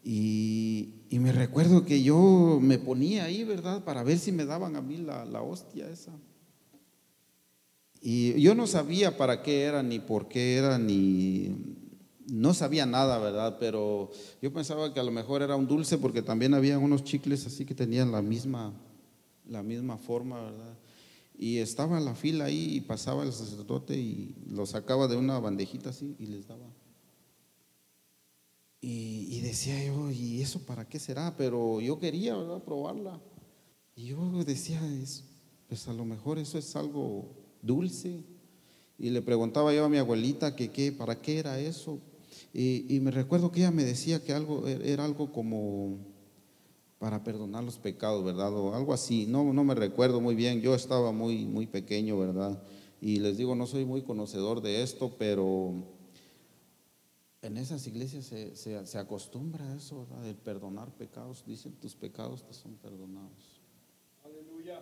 Y, 0.03 0.93
me 1.11 1.31
recuerdo 1.31 1.85
que 1.85 2.03
yo 2.03 2.59
me 2.61 2.77
ponía 2.77 3.23
ahí, 3.23 3.43
¿verdad? 3.43 3.83
Para 3.83 4.03
ver 4.03 4.19
si 4.19 4.31
me 4.31 4.45
daban 4.45 4.75
a 4.75 4.81
mí 4.81 4.97
la, 4.97 5.25
la 5.25 5.41
hostia 5.41 5.89
esa. 5.89 6.11
Y 8.01 8.39
yo 8.39 8.53
no 8.53 8.67
sabía 8.67 9.17
para 9.17 9.41
qué 9.41 9.63
era, 9.63 9.81
ni 9.81 9.99
por 9.99 10.27
qué 10.27 10.57
era, 10.57 10.77
ni 10.77 11.55
no 12.27 12.53
sabía 12.53 12.85
nada, 12.85 13.19
¿verdad? 13.19 13.57
Pero 13.59 14.11
yo 14.41 14.51
pensaba 14.51 14.93
que 14.93 14.99
a 14.99 15.03
lo 15.03 15.11
mejor 15.11 15.41
era 15.41 15.55
un 15.55 15.67
dulce 15.67 15.97
porque 15.97 16.21
también 16.21 16.53
había 16.53 16.79
unos 16.79 17.03
chicles 17.03 17.45
así 17.45 17.65
que 17.65 17.75
tenían 17.75 18.11
la 18.11 18.21
misma, 18.21 18.73
la 19.47 19.63
misma 19.63 19.97
forma, 19.97 20.41
¿verdad? 20.41 20.77
Y 21.37 21.57
estaba 21.57 21.99
la 21.99 22.15
fila 22.15 22.45
ahí 22.45 22.75
y 22.75 22.81
pasaba 22.81 23.23
el 23.23 23.33
sacerdote 23.33 23.95
y 23.97 24.35
lo 24.49 24.65
sacaba 24.65 25.07
de 25.07 25.17
una 25.17 25.39
bandejita 25.39 25.89
así 25.89 26.15
y 26.19 26.27
les 26.27 26.47
daba. 26.47 26.65
Y, 28.87 29.39
decía 29.39 29.83
yo, 29.83 30.11
¿y 30.11 30.41
eso 30.41 30.59
para 30.59 30.87
qué 30.87 30.99
será? 30.99 31.35
Pero 31.35 31.81
yo 31.81 31.97
quería, 31.97 32.35
¿verdad? 32.37 32.61
Probarla. 32.61 33.19
Y 33.95 34.05
yo 34.05 34.43
decía, 34.43 34.79
pues 35.67 35.87
a 35.87 35.93
lo 35.93 36.05
mejor 36.05 36.37
eso 36.37 36.59
es 36.59 36.75
algo 36.75 37.25
dulce. 37.63 38.23
Y 38.99 39.09
le 39.09 39.23
preguntaba 39.23 39.73
yo 39.73 39.85
a 39.85 39.89
mi 39.89 39.97
abuelita 39.97 40.55
que 40.55 40.71
qué, 40.71 40.91
para 40.91 41.19
qué 41.19 41.39
era 41.39 41.59
eso. 41.59 41.99
Y, 42.57 43.01
me 43.01 43.11
recuerdo 43.11 43.51
que 43.51 43.59
ella 43.59 43.71
me 43.71 43.83
decía 43.83 44.23
que 44.23 44.31
algo 44.31 44.65
e, 44.65 44.93
era 44.93 45.03
algo 45.03 45.33
como 45.33 45.97
para 46.99 47.21
perdonar 47.21 47.65
los 47.65 47.77
pecados, 47.77 48.23
¿verdad? 48.23 48.53
O 48.53 48.73
algo 48.73 48.93
así. 48.93 49.25
No, 49.27 49.51
no 49.51 49.65
me 49.65 49.75
recuerdo 49.75 50.21
muy 50.21 50.35
bien. 50.35 50.61
Yo 50.61 50.73
estaba 50.73 51.11
muy, 51.11 51.45
muy 51.45 51.67
pequeño, 51.67 52.17
¿verdad? 52.17 52.63
Y 53.01 53.19
les 53.19 53.37
digo, 53.37 53.55
no 53.55 53.67
soy 53.67 53.83
muy 53.83 54.03
conocedor 54.03 54.61
de 54.61 54.83
esto, 54.83 55.17
pero 55.19 55.83
en 57.41 57.57
esas 57.57 57.85
iglesias 57.87 58.25
se, 58.25 58.55
se, 58.55 58.97
acostumbra 58.97 59.73
a 59.73 59.75
eso, 59.75 60.07
¿verdad? 60.07 60.25
El 60.25 60.37
perdonar 60.37 60.95
pecados. 60.95 61.43
Dicen, 61.45 61.73
tus 61.73 61.93
pecados 61.93 62.47
te 62.47 62.53
son 62.53 62.75
perdonados. 62.77 63.59
Aleluya. 64.23 64.81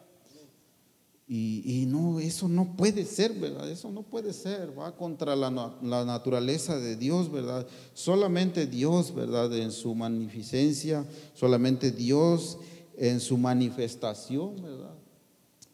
Y, 1.25 1.85
no, 1.87 2.19
eso 2.19 2.49
no 2.49 2.75
puede 2.75 3.05
ser, 3.05 3.33
¿verdad? 3.33 3.69
Eso 3.69 3.89
no 3.89 4.03
puede 4.03 4.33
ser, 4.33 4.77
va 4.77 4.95
contra 4.95 5.35
la, 5.35 5.49
naturaleza 5.49 6.77
de 6.77 6.97
Dios, 6.97 7.31
¿verdad? 7.31 7.65
Solamente 7.93 8.67
Dios, 8.67 9.15
¿verdad? 9.15 9.55
En 9.57 9.71
su 9.71 9.95
magnificencia, 9.95 11.05
solamente 11.33 11.91
Dios 11.91 12.57
en 12.97 13.19
su 13.19 13.37
manifestación, 13.37 14.61
¿verdad? 14.61 14.95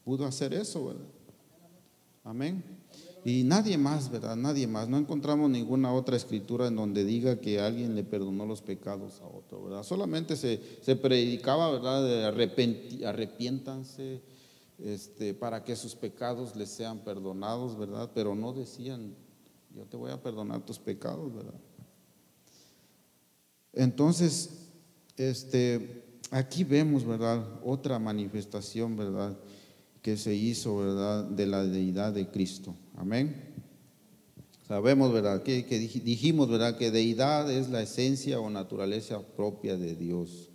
Pudo 0.03 0.25
hacer 0.25 0.53
eso, 0.53 0.85
¿verdad? 0.85 1.07
Amén. 2.23 2.63
Y 3.25 3.43
nadie 3.43 3.77
más, 3.77 4.09
¿verdad? 4.09 4.35
Nadie 4.35 4.67
más. 4.67 4.87
No 4.87 4.97
encontramos 4.97 5.49
ninguna 5.49 5.91
otra 5.91 6.15
escritura 6.15 6.67
en 6.67 6.75
donde 6.75 7.03
diga 7.03 7.41
que 7.41 7.59
alguien 7.59 7.95
le 7.95 8.03
perdonó 8.03 8.45
los 8.45 8.61
pecados 8.61 9.19
a 9.19 9.27
otro, 9.27 9.63
¿verdad? 9.63 9.83
Solamente 9.83 10.37
se, 10.37 10.61
se 10.81 10.95
predicaba, 10.95 11.71
¿verdad? 11.71 12.03
De 12.05 13.05
arrepiéntanse 13.05 14.21
este, 14.83 15.33
para 15.33 15.63
que 15.63 15.75
sus 15.75 15.95
pecados 15.95 16.55
les 16.55 16.69
sean 16.69 16.99
perdonados, 16.99 17.77
¿verdad? 17.77 18.11
Pero 18.13 18.35
no 18.35 18.53
decían, 18.53 19.15
yo 19.75 19.85
te 19.85 19.97
voy 19.97 20.11
a 20.11 20.21
perdonar 20.21 20.65
tus 20.65 20.79
pecados, 20.79 21.33
¿verdad? 21.33 21.59
Entonces, 23.73 24.69
este, 25.17 26.03
aquí 26.31 26.63
vemos, 26.63 27.05
¿verdad? 27.05 27.45
Otra 27.63 27.99
manifestación, 27.99 28.95
¿verdad? 28.95 29.37
Que 30.01 30.17
se 30.17 30.33
hizo, 30.33 30.77
¿verdad? 30.77 31.25
De 31.25 31.45
la 31.45 31.63
deidad 31.63 32.13
de 32.13 32.29
Cristo. 32.29 32.75
Amén. 32.95 33.53
Sabemos, 34.67 35.11
¿verdad? 35.11 35.43
Que, 35.43 35.65
que 35.65 35.79
dijimos, 35.79 36.49
¿verdad? 36.49 36.77
Que 36.77 36.91
deidad 36.91 37.51
es 37.51 37.69
la 37.69 37.81
esencia 37.81 38.39
o 38.39 38.49
naturaleza 38.49 39.21
propia 39.35 39.77
de 39.77 39.95
Dios. 39.95 40.48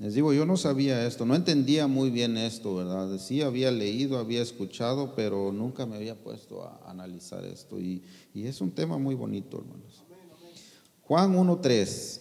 Les 0.00 0.14
digo, 0.14 0.32
yo 0.32 0.46
no 0.46 0.56
sabía 0.56 1.06
esto, 1.06 1.26
no 1.26 1.34
entendía 1.34 1.86
muy 1.86 2.08
bien 2.08 2.38
esto, 2.38 2.74
¿verdad? 2.74 3.18
Sí 3.18 3.42
había 3.42 3.70
leído, 3.70 4.16
había 4.16 4.40
escuchado, 4.40 5.14
pero 5.14 5.52
nunca 5.52 5.84
me 5.84 5.96
había 5.96 6.14
puesto 6.14 6.62
a 6.62 6.90
analizar 6.90 7.44
esto. 7.44 7.78
Y, 7.78 8.02
es 8.32 8.62
un 8.62 8.70
tema 8.70 8.96
muy 8.96 9.14
bonito, 9.14 9.58
hermanos. 9.58 10.02
Juan 11.02 11.36
1.3. 11.36 12.20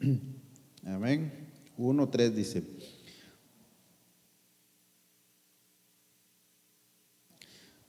Amén. 0.86 1.30
1.3 1.76 2.30
dice. 2.30 2.62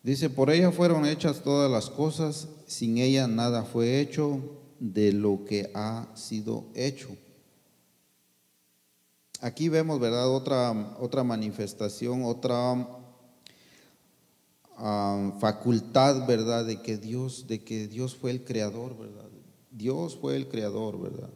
Dice, 0.07 0.29
por 0.29 0.49
ella 0.49 0.71
fueron 0.71 1.05
hechas 1.05 1.43
todas 1.43 1.69
las 1.69 1.89
cosas, 1.89 2.47
sin 2.65 2.97
ella 2.97 3.27
nada 3.27 3.65
fue 3.65 3.99
hecho 3.99 4.39
de 4.79 5.11
lo 5.11 5.43
que 5.43 5.69
ha 5.73 6.07
sido 6.15 6.63
hecho. 6.75 7.09
Aquí 9.41 9.67
vemos, 9.67 9.99
¿verdad? 9.99 10.33
Otra, 10.33 10.95
otra 11.01 11.25
manifestación, 11.25 12.23
otra 12.23 12.87
facultad, 15.41 16.25
¿verdad? 16.25 16.63
De 16.63 16.81
que 16.81 16.95
Dios, 16.95 17.45
de 17.45 17.65
que 17.65 17.89
Dios 17.89 18.15
fue 18.15 18.31
el 18.31 18.45
creador, 18.45 18.97
¿verdad? 18.97 19.27
Dios 19.71 20.15
fue 20.15 20.37
el 20.37 20.47
creador, 20.47 21.01
¿verdad? 21.01 21.33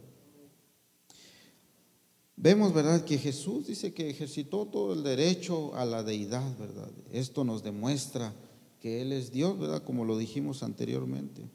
Vemos, 2.37 2.73
¿verdad?, 2.73 3.03
que 3.03 3.17
Jesús 3.17 3.67
dice 3.67 3.93
que 3.93 4.09
ejercitó 4.09 4.65
todo 4.65 4.93
el 4.93 5.03
derecho 5.03 5.75
a 5.75 5.83
la 5.83 6.03
deidad, 6.03 6.57
¿verdad? 6.57 6.89
Esto 7.11 7.43
nos 7.43 7.63
demuestra 7.63 8.33
que 8.81 9.01
Él 9.01 9.13
es 9.13 9.31
Dios, 9.31 9.57
¿verdad? 9.57 9.83
Como 9.83 10.03
lo 10.03 10.17
dijimos 10.17 10.63
anteriormente. 10.63 11.49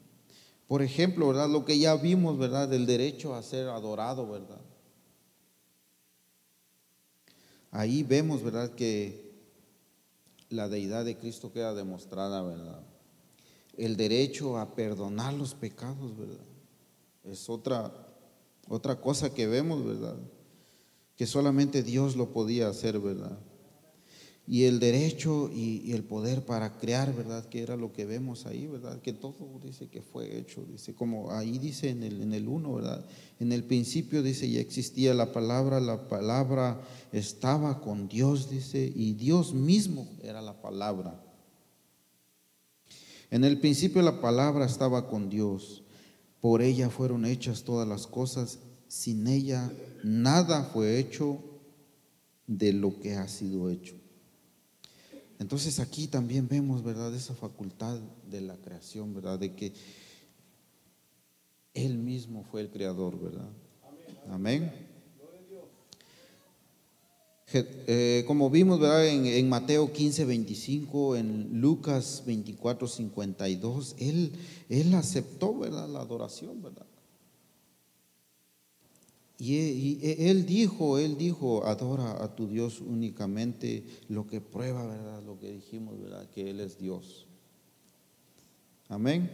Por 0.67 0.81
ejemplo, 0.81 1.27
¿verdad? 1.27 1.49
Lo 1.49 1.63
que 1.63 1.77
ya 1.77 1.95
vimos, 1.95 2.39
¿verdad? 2.39 2.67
Del 2.67 2.87
derecho 2.87 3.35
a 3.35 3.43
ser 3.43 3.67
adorado, 3.67 4.27
¿verdad? 4.27 4.61
Ahí 7.69 8.01
vemos, 8.01 8.41
¿verdad? 8.41 8.73
Que 8.73 9.31
la 10.49 10.67
deidad 10.67 11.05
de 11.05 11.17
Cristo 11.17 11.53
queda 11.53 11.75
demostrada, 11.75 12.41
¿verdad? 12.41 12.87
el 13.77 13.95
derecho 13.95 14.57
a 14.57 14.73
perdonar 14.75 15.33
los 15.33 15.53
pecados, 15.53 16.17
¿verdad? 16.17 16.45
Es 17.23 17.49
otra, 17.49 17.93
otra 18.67 18.99
cosa 18.99 19.33
que 19.33 19.47
vemos, 19.47 19.85
¿verdad? 19.85 20.17
Que 21.15 21.27
solamente 21.27 21.83
Dios 21.83 22.15
lo 22.15 22.31
podía 22.33 22.67
hacer, 22.69 22.99
¿verdad? 22.99 23.37
Y 24.47 24.63
el 24.63 24.79
derecho 24.79 25.51
y, 25.53 25.91
el 25.91 26.03
poder 26.03 26.45
para 26.45 26.77
crear, 26.77 27.13
¿verdad? 27.13 27.45
Que 27.49 27.61
era 27.61 27.75
lo 27.75 27.91
que 27.91 28.05
vemos 28.05 28.45
ahí, 28.45 28.65
¿verdad? 28.65 29.01
Que 29.01 29.11
todo 29.11 29.59
dice 29.61 29.89
que 29.89 30.01
fue 30.01 30.37
hecho, 30.37 30.63
dice, 30.63 30.95
como 30.95 31.31
ahí 31.31 31.57
dice 31.57 31.89
en 31.89 32.01
el, 32.01 32.21
en 32.21 32.33
el 32.33 32.47
uno, 32.47 32.75
¿verdad? 32.75 33.05
En 33.41 33.51
el 33.51 33.65
principio 33.65 34.23
dice, 34.23 34.49
ya 34.49 34.61
existía 34.61 35.13
la 35.13 35.33
palabra, 35.33 35.81
la 35.81 36.07
palabra 36.07 36.81
estaba 37.11 37.81
con 37.81 38.07
Dios, 38.07 38.49
dice, 38.49 38.89
y 38.95 39.13
Dios 39.13 39.53
mismo 39.53 40.07
era 40.23 40.41
la 40.41 40.61
palabra. 40.61 41.21
En 43.29 43.43
el 43.43 43.59
principio 43.59 44.01
la 44.01 44.21
palabra 44.21 44.65
estaba 44.65 45.09
con 45.09 45.29
Dios, 45.29 45.83
por 46.39 46.61
ella 46.61 46.89
fueron 46.89 47.25
hechas 47.25 47.63
todas 47.63 47.85
las 47.85 48.07
cosas, 48.07 48.59
sin 48.87 49.27
ella 49.27 49.69
nada 50.05 50.63
fue 50.63 50.99
hecho 50.99 51.43
de 52.45 52.71
lo 52.71 52.97
que 53.01 53.15
ha 53.15 53.27
sido 53.27 53.69
hecho. 53.69 53.96
Entonces 55.39 55.79
aquí 55.79 56.07
también 56.07 56.47
vemos, 56.47 56.83
¿verdad?, 56.83 57.13
esa 57.13 57.35
facultad 57.35 57.99
de 58.29 58.41
la 58.41 58.55
creación, 58.57 59.13
¿verdad?, 59.13 59.37
de 59.39 59.53
que 59.53 59.73
Él 61.73 61.97
mismo 61.97 62.43
fue 62.43 62.61
el 62.61 62.69
creador, 62.69 63.19
¿verdad? 63.19 63.49
Amén. 64.29 64.71
Eh, 67.53 68.25
como 68.27 68.49
vimos, 68.49 68.79
¿verdad? 68.79 69.07
En, 69.07 69.25
en, 69.25 69.47
Mateo 69.47 69.93
15, 69.93 70.25
25, 70.25 71.15
en 71.15 71.61
Lucas 71.61 72.23
24, 72.25 72.87
52, 72.89 73.95
él, 73.99 74.33
él 74.67 74.93
aceptó, 74.95 75.57
¿verdad? 75.57 75.87
La 75.87 76.01
adoración, 76.01 76.61
¿verdad? 76.61 76.85
Y, 79.39 79.99
él 80.01 80.45
dijo, 80.45 80.97
él 80.97 81.17
dijo, 81.17 81.65
adora 81.65 82.23
a 82.23 82.35
tu 82.35 82.47
Dios 82.47 82.81
únicamente, 82.81 83.85
lo 84.09 84.25
que 84.25 84.41
prueba, 84.41 84.85
¿verdad? 84.85 85.21
Lo 85.23 85.37
que 85.39 85.51
dijimos, 85.51 85.99
¿verdad? 86.01 86.27
Que 86.31 86.49
Él 86.49 86.59
es 86.59 86.79
Dios. 86.79 87.27
Amén. 88.89 89.29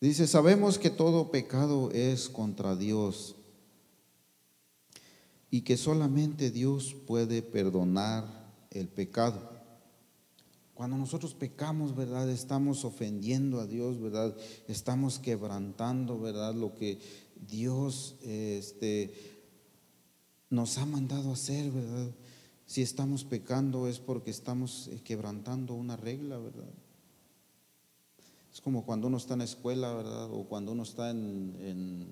Dice, 0.00 0.26
sabemos 0.26 0.78
que 0.78 0.90
todo 0.90 1.30
pecado 1.30 1.90
es 1.92 2.28
contra 2.28 2.74
Dios 2.74 3.36
y 5.50 5.60
que 5.60 5.76
solamente 5.76 6.50
Dios 6.50 6.96
puede 7.06 7.42
perdonar 7.42 8.24
el 8.70 8.88
pecado. 8.88 9.59
Cuando 10.80 10.96
nosotros 10.96 11.34
pecamos, 11.34 11.94
¿verdad? 11.94 12.30
Estamos 12.30 12.86
ofendiendo 12.86 13.60
a 13.60 13.66
Dios, 13.66 14.00
¿verdad? 14.00 14.34
Estamos 14.66 15.18
quebrantando, 15.18 16.18
¿verdad? 16.18 16.54
Lo 16.54 16.74
que 16.74 16.98
Dios 17.46 18.16
este, 18.22 19.12
nos 20.48 20.78
ha 20.78 20.86
mandado 20.86 21.32
hacer, 21.32 21.70
¿verdad? 21.70 22.10
Si 22.64 22.80
estamos 22.80 23.24
pecando 23.24 23.88
es 23.88 23.98
porque 23.98 24.30
estamos 24.30 24.88
eh, 24.88 25.02
quebrantando 25.04 25.74
una 25.74 25.98
regla, 25.98 26.38
¿verdad? 26.38 26.72
Es 28.50 28.62
como 28.62 28.86
cuando 28.86 29.08
uno 29.08 29.18
está 29.18 29.34
en 29.34 29.40
la 29.40 29.44
escuela, 29.44 29.92
¿verdad? 29.92 30.30
O 30.32 30.44
cuando 30.44 30.72
uno 30.72 30.84
está 30.84 31.10
en, 31.10 31.58
en, 31.60 32.06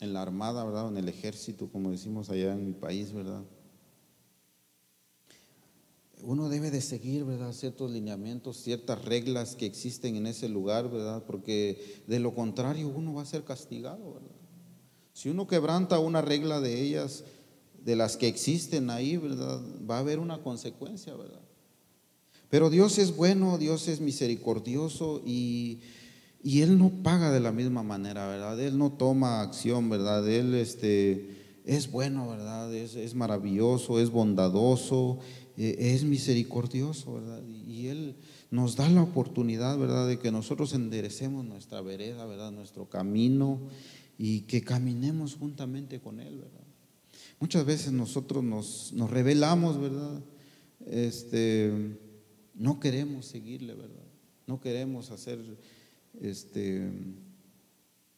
en 0.00 0.12
la 0.14 0.22
armada, 0.22 0.64
¿verdad? 0.64 0.86
O 0.86 0.88
en 0.88 0.96
el 0.96 1.08
ejército, 1.10 1.68
como 1.68 1.90
decimos 1.90 2.30
allá 2.30 2.54
en 2.54 2.64
mi 2.64 2.72
país, 2.72 3.12
¿verdad? 3.12 3.42
Uno 6.26 6.48
debe 6.48 6.70
de 6.70 6.80
seguir, 6.80 7.24
¿verdad? 7.24 7.52
Ciertos 7.52 7.90
lineamientos, 7.90 8.56
ciertas 8.56 9.04
reglas 9.04 9.56
que 9.56 9.66
existen 9.66 10.16
en 10.16 10.26
ese 10.26 10.48
lugar, 10.48 10.90
¿verdad? 10.90 11.22
Porque 11.26 12.02
de 12.06 12.18
lo 12.18 12.34
contrario 12.34 12.88
uno 12.88 13.14
va 13.14 13.22
a 13.22 13.26
ser 13.26 13.44
castigado, 13.44 14.14
¿verdad? 14.14 14.30
Si 15.12 15.28
uno 15.28 15.46
quebranta 15.46 15.98
una 15.98 16.22
regla 16.22 16.60
de 16.60 16.82
ellas, 16.82 17.24
de 17.84 17.96
las 17.96 18.16
que 18.16 18.26
existen 18.26 18.90
ahí, 18.90 19.16
¿verdad? 19.16 19.60
Va 19.88 19.96
a 19.96 20.00
haber 20.00 20.18
una 20.18 20.42
consecuencia, 20.42 21.14
¿verdad? 21.14 21.40
Pero 22.48 22.70
Dios 22.70 22.98
es 22.98 23.14
bueno, 23.14 23.58
Dios 23.58 23.88
es 23.88 24.00
misericordioso 24.00 25.22
y, 25.24 25.80
y 26.42 26.62
Él 26.62 26.78
no 26.78 26.90
paga 27.02 27.30
de 27.30 27.40
la 27.40 27.52
misma 27.52 27.82
manera, 27.82 28.26
¿verdad? 28.26 28.58
Él 28.60 28.78
no 28.78 28.92
toma 28.92 29.40
acción, 29.40 29.90
¿verdad? 29.90 30.28
Él 30.28 30.54
este, 30.54 31.60
es 31.64 31.90
bueno, 31.90 32.28
¿verdad? 32.28 32.74
Es, 32.74 32.94
es 32.94 33.14
maravilloso, 33.14 34.00
es 34.00 34.10
bondadoso 34.10 35.18
es 35.56 36.04
misericordioso, 36.04 37.14
¿verdad? 37.14 37.42
Y 37.46 37.86
Él 37.86 38.16
nos 38.50 38.76
da 38.76 38.88
la 38.88 39.02
oportunidad, 39.02 39.78
¿verdad?, 39.78 40.08
de 40.08 40.18
que 40.18 40.32
nosotros 40.32 40.74
enderecemos 40.74 41.44
nuestra 41.44 41.80
vereda, 41.80 42.26
¿verdad?, 42.26 42.50
nuestro 42.50 42.88
camino 42.88 43.60
y 44.18 44.42
que 44.42 44.62
caminemos 44.62 45.34
juntamente 45.34 46.00
con 46.00 46.20
Él, 46.20 46.38
¿verdad? 46.38 46.64
Muchas 47.40 47.64
veces 47.64 47.92
nosotros 47.92 48.42
nos, 48.42 48.92
nos 48.92 49.10
rebelamos, 49.10 49.80
¿verdad? 49.80 50.22
Este, 50.86 51.98
no 52.54 52.80
queremos 52.80 53.26
seguirle, 53.26 53.74
¿verdad? 53.74 54.04
No 54.46 54.60
queremos 54.60 55.10
hacer, 55.10 55.40
este, 56.20 56.90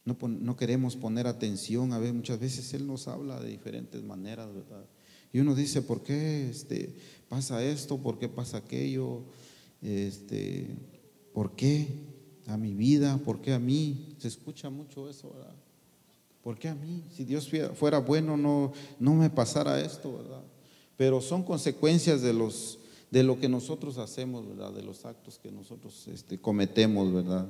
no, 0.05 0.16
no 0.29 0.57
queremos 0.57 0.96
poner 0.96 1.27
atención. 1.27 1.92
A 1.92 1.99
ver, 1.99 2.12
muchas 2.12 2.38
veces 2.38 2.72
Él 2.75 2.87
nos 2.87 3.09
habla 3.09 3.40
de 3.40 3.51
diferentes 3.51 4.03
maneras, 4.03 4.53
¿verdad? 4.55 4.87
Y 5.33 5.41
uno 5.41 5.55
dice, 5.55 5.83
¿por 5.83 6.03
qué 6.03 6.49
este, 6.49 6.95
pasa 7.29 7.62
esto? 7.62 7.99
¿Por 7.99 8.19
qué 8.19 8.29
pasa 8.29 8.59
aquello? 8.59 9.23
Este, 9.83 10.77
¿Por 11.33 11.55
qué 11.55 11.89
a 12.47 12.57
mi 12.57 12.75
vida? 12.75 13.19
¿Por 13.19 13.41
qué 13.41 13.53
a 13.53 13.59
mí? 13.59 14.15
Se 14.19 14.29
escucha 14.29 14.71
mucho 14.71 15.09
eso, 15.09 15.31
¿verdad? 15.35 15.55
¿Por 16.43 16.59
qué 16.59 16.69
a 16.69 16.75
mí? 16.75 17.03
Si 17.12 17.25
Dios 17.25 17.51
fuera 17.75 17.99
bueno, 17.99 18.37
no, 18.37 18.73
no 19.01 19.15
me 19.15 19.29
pasara 19.31 19.81
esto, 19.81 20.17
¿verdad? 20.17 20.43
Pero 20.97 21.21
son 21.21 21.43
consecuencias 21.43 22.23
de, 22.23 22.33
los, 22.33 22.79
de 23.11 23.23
lo 23.23 23.39
que 23.39 23.49
nosotros 23.49 23.99
hacemos, 23.99 24.49
¿verdad? 24.49 24.73
De 24.73 24.83
los 24.83 25.05
actos 25.05 25.39
que 25.39 25.51
nosotros 25.51 26.07
este, 26.09 26.39
cometemos, 26.39 27.12
¿verdad? 27.12 27.49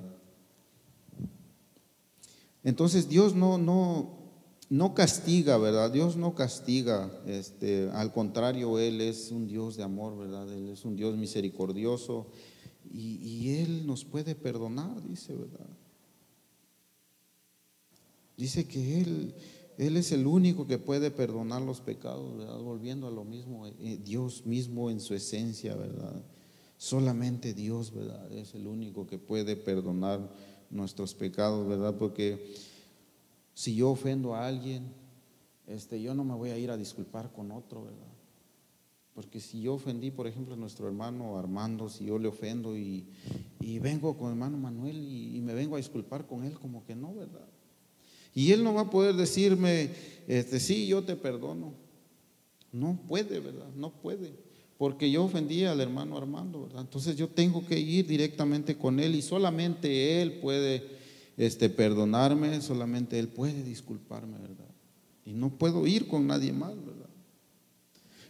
Entonces 2.64 3.08
Dios 3.08 3.34
no, 3.34 3.58
no, 3.58 4.25
no 4.68 4.94
castiga, 4.94 5.58
¿verdad? 5.58 5.92
Dios 5.92 6.16
no 6.16 6.34
castiga, 6.34 7.10
este, 7.26 7.88
al 7.90 8.12
contrario, 8.12 8.78
Él 8.78 9.00
es 9.00 9.30
un 9.30 9.46
Dios 9.46 9.76
de 9.76 9.84
amor, 9.84 10.18
¿verdad? 10.18 10.52
Él 10.52 10.70
es 10.70 10.84
un 10.84 10.96
Dios 10.96 11.16
misericordioso 11.16 12.26
y, 12.92 13.16
y 13.16 13.58
Él 13.60 13.86
nos 13.86 14.04
puede 14.04 14.34
perdonar, 14.34 15.02
dice, 15.02 15.34
¿verdad? 15.34 15.68
Dice 18.36 18.66
que 18.66 19.00
Él, 19.00 19.34
Él 19.78 19.96
es 19.96 20.12
el 20.12 20.26
único 20.26 20.66
que 20.66 20.78
puede 20.78 21.10
perdonar 21.10 21.62
los 21.62 21.80
pecados, 21.80 22.36
¿verdad? 22.36 22.58
Volviendo 22.58 23.06
a 23.06 23.10
lo 23.12 23.24
mismo, 23.24 23.66
eh, 23.66 24.00
Dios 24.04 24.44
mismo 24.46 24.90
en 24.90 25.00
su 25.00 25.14
esencia, 25.14 25.74
¿verdad? 25.76 26.22
Solamente 26.76 27.54
Dios, 27.54 27.94
¿verdad? 27.94 28.30
Es 28.32 28.54
el 28.54 28.66
único 28.66 29.06
que 29.06 29.18
puede 29.18 29.56
perdonar 29.56 30.28
nuestros 30.70 31.14
pecados, 31.14 31.66
¿verdad? 31.66 31.94
Porque 31.96 32.52
si 33.56 33.74
yo 33.74 33.88
ofendo 33.88 34.34
a 34.34 34.46
alguien, 34.46 34.84
este, 35.66 36.02
yo 36.02 36.14
no 36.14 36.24
me 36.24 36.34
voy 36.34 36.50
a 36.50 36.58
ir 36.58 36.70
a 36.70 36.76
disculpar 36.76 37.32
con 37.32 37.50
otro, 37.50 37.84
¿verdad? 37.84 38.12
Porque 39.14 39.40
si 39.40 39.62
yo 39.62 39.72
ofendí, 39.72 40.10
por 40.10 40.26
ejemplo, 40.26 40.52
a 40.52 40.58
nuestro 40.58 40.86
hermano 40.86 41.38
Armando, 41.38 41.88
si 41.88 42.04
yo 42.04 42.18
le 42.18 42.28
ofendo 42.28 42.76
y, 42.76 43.06
vengo 43.80 44.18
con 44.18 44.28
hermano 44.28 44.58
Manuel 44.58 44.98
y, 44.98 45.40
me 45.40 45.54
vengo 45.54 45.74
a 45.74 45.78
disculpar 45.78 46.26
con 46.26 46.44
él, 46.44 46.52
como 46.58 46.84
que 46.84 46.94
no, 46.94 47.14
¿verdad? 47.14 47.48
Y 48.34 48.52
él 48.52 48.62
no 48.62 48.74
va 48.74 48.82
a 48.82 48.90
poder 48.90 49.14
decirme, 49.14 49.88
este, 50.28 50.60
sí, 50.60 50.86
yo 50.86 51.02
te 51.02 51.16
perdono. 51.16 51.72
No 52.72 53.00
puede, 53.08 53.40
¿verdad? 53.40 53.70
No 53.74 53.90
puede. 53.90 54.34
Porque 54.76 55.10
yo 55.10 55.24
ofendí 55.24 55.64
al 55.64 55.80
hermano 55.80 56.18
Armando, 56.18 56.64
¿verdad? 56.64 56.82
Entonces 56.82 57.16
yo 57.16 57.26
tengo 57.26 57.64
que 57.64 57.80
ir 57.80 58.06
directamente 58.06 58.76
con 58.76 59.00
él 59.00 59.14
y 59.14 59.22
solamente 59.22 60.20
él 60.20 60.40
puede 60.40 60.95
este, 61.36 61.68
perdonarme, 61.68 62.60
solamente 62.60 63.18
Él 63.18 63.28
puede 63.28 63.62
disculparme, 63.62 64.38
¿verdad? 64.38 64.74
Y 65.24 65.32
no 65.32 65.50
puedo 65.58 65.86
ir 65.86 66.06
con 66.06 66.26
nadie 66.26 66.52
más, 66.52 66.74
¿verdad? 66.76 67.06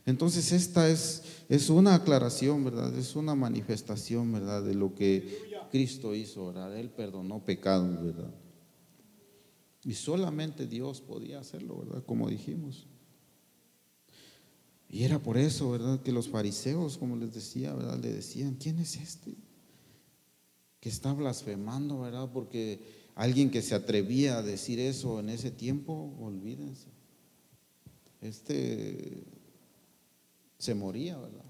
Entonces 0.06 0.52
esta 0.52 0.88
es, 0.88 1.22
es 1.48 1.68
una 1.68 1.94
aclaración, 1.94 2.64
¿verdad? 2.64 2.96
Es 2.96 3.16
una 3.16 3.34
manifestación, 3.34 4.32
¿verdad? 4.32 4.62
De 4.62 4.74
lo 4.74 4.94
que 4.94 5.50
Cristo 5.70 6.14
hizo, 6.14 6.46
¿verdad? 6.46 6.76
Él 6.78 6.90
perdonó 6.90 7.44
pecados, 7.44 8.02
¿verdad? 8.02 8.32
Y 9.84 9.94
solamente 9.94 10.66
Dios 10.66 11.00
podía 11.00 11.40
hacerlo, 11.40 11.78
¿verdad? 11.78 12.04
Como 12.04 12.28
dijimos. 12.28 12.86
Y 14.88 15.02
era 15.02 15.18
por 15.18 15.36
eso, 15.36 15.70
¿verdad? 15.70 16.00
Que 16.00 16.12
los 16.12 16.28
fariseos, 16.28 16.98
como 16.98 17.16
les 17.16 17.34
decía, 17.34 17.74
¿verdad? 17.74 17.98
Le 17.98 18.12
decían, 18.12 18.56
¿quién 18.60 18.78
es 18.78 18.96
este? 18.96 19.34
Que 20.80 20.88
está 20.88 21.12
blasfemando, 21.12 22.00
¿verdad? 22.00 22.30
Porque 22.32 22.95
Alguien 23.16 23.50
que 23.50 23.62
se 23.62 23.74
atrevía 23.74 24.38
a 24.38 24.42
decir 24.42 24.78
eso 24.78 25.18
en 25.18 25.30
ese 25.30 25.50
tiempo, 25.50 26.14
olvídense. 26.20 26.86
Este 28.20 29.24
se 30.58 30.74
moría, 30.74 31.18
¿verdad? 31.18 31.46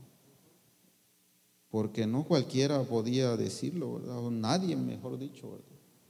porque 1.76 2.06
no 2.06 2.24
cualquiera 2.24 2.82
podía 2.84 3.36
decirlo, 3.36 3.96
¿verdad? 3.96 4.16
O 4.16 4.30
nadie, 4.30 4.74
mejor 4.76 5.18
dicho, 5.18 5.50
¿verdad? 5.50 5.66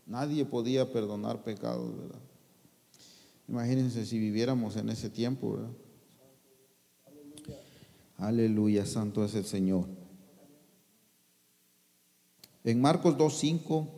Nadie 0.07 0.45
podía 0.45 0.93
perdonar 0.93 1.43
pecados, 1.43 1.91
¿verdad? 1.99 2.21
Imagínense 3.49 4.07
si 4.07 4.17
viviéramos 4.17 4.77
en 4.77 4.91
ese 4.91 5.11
tiempo, 5.11 5.55
¿verdad? 5.55 5.71
Aleluya, 8.19 8.87
santo 8.87 9.25
es 9.25 9.35
el 9.35 9.45
Señor. 9.45 9.87
En 12.63 12.81
Marcos 12.81 13.17
2.5, 13.17 13.89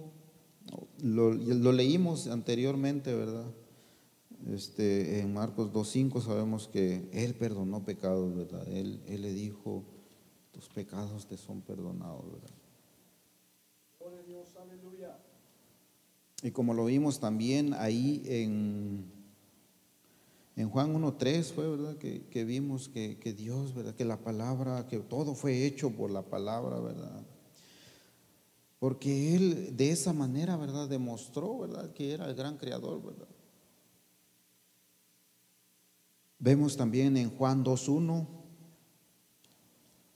lo, 1.03 1.33
lo 1.33 1.73
leímos 1.73 2.29
anteriormente, 2.29 3.15
¿verdad? 3.15 3.47
Este, 4.47 5.21
en 5.21 5.35
Marcos 5.35 5.73
2.5 5.73 6.23
sabemos 6.23 6.69
que 6.69 7.09
Él 7.13 7.35
perdonó 7.35 7.85
pecados, 7.85 8.35
¿verdad? 8.35 8.67
Él, 8.69 9.03
él 9.07 9.23
le 9.23 9.33
dijo, 9.33 9.85
tus 10.53 10.69
pecados 10.69 11.27
te 11.27 11.37
son 11.37 11.61
perdonados, 11.61 12.25
¿verdad? 12.33 12.55
Y 16.43 16.53
como 16.53 16.73
lo 16.73 16.85
vimos 16.85 17.19
también 17.19 17.75
ahí 17.75 18.23
en, 18.27 19.05
en 20.55 20.71
Juan 20.71 20.95
1.3 20.95 21.53
fue, 21.53 21.69
¿verdad? 21.69 21.97
Que, 21.97 22.23
que 22.27 22.45
vimos 22.45 22.89
que, 22.89 23.19
que, 23.19 23.33
Dios, 23.33 23.75
¿verdad? 23.75 23.95
Que 23.95 24.05
la 24.05 24.19
palabra, 24.19 24.87
que 24.87 24.99
todo 24.99 25.35
fue 25.35 25.67
hecho 25.67 25.91
por 25.91 26.11
la 26.11 26.23
palabra, 26.23 26.79
¿verdad? 26.79 27.27
Porque 28.79 29.35
Él 29.35 29.77
de 29.77 29.91
esa 29.91 30.13
manera, 30.13 30.57
¿verdad? 30.57 30.89
Demostró, 30.89 31.59
¿verdad? 31.59 31.93
Que 31.93 32.13
era 32.13 32.27
el 32.27 32.35
gran 32.35 32.57
creador, 32.57 33.03
¿verdad? 33.03 33.29
Vemos 36.39 36.77
también 36.77 37.17
en 37.17 37.31
Juan 37.31 37.65
2.1 37.65 38.27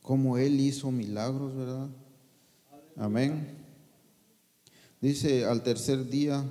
cómo 0.02 0.38
Él 0.38 0.60
hizo 0.60 0.90
milagros, 0.90 1.54
¿verdad? 1.56 1.88
Amén. 2.96 3.58
Dice, 5.00 5.44
al 5.44 5.62
tercer 5.62 6.08
día 6.08 6.44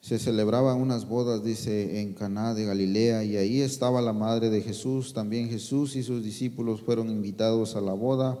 se 0.00 0.18
celebraban 0.18 0.80
unas 0.80 1.08
bodas, 1.08 1.42
dice, 1.42 2.00
en 2.00 2.14
Caná 2.14 2.54
de 2.54 2.64
Galilea, 2.64 3.24
y 3.24 3.36
ahí 3.36 3.60
estaba 3.60 4.02
la 4.02 4.12
madre 4.12 4.50
de 4.50 4.60
Jesús. 4.60 5.12
También 5.14 5.48
Jesús 5.48 5.96
y 5.96 6.02
sus 6.02 6.22
discípulos 6.22 6.82
fueron 6.82 7.10
invitados 7.10 7.74
a 7.74 7.80
la 7.80 7.92
boda. 7.92 8.38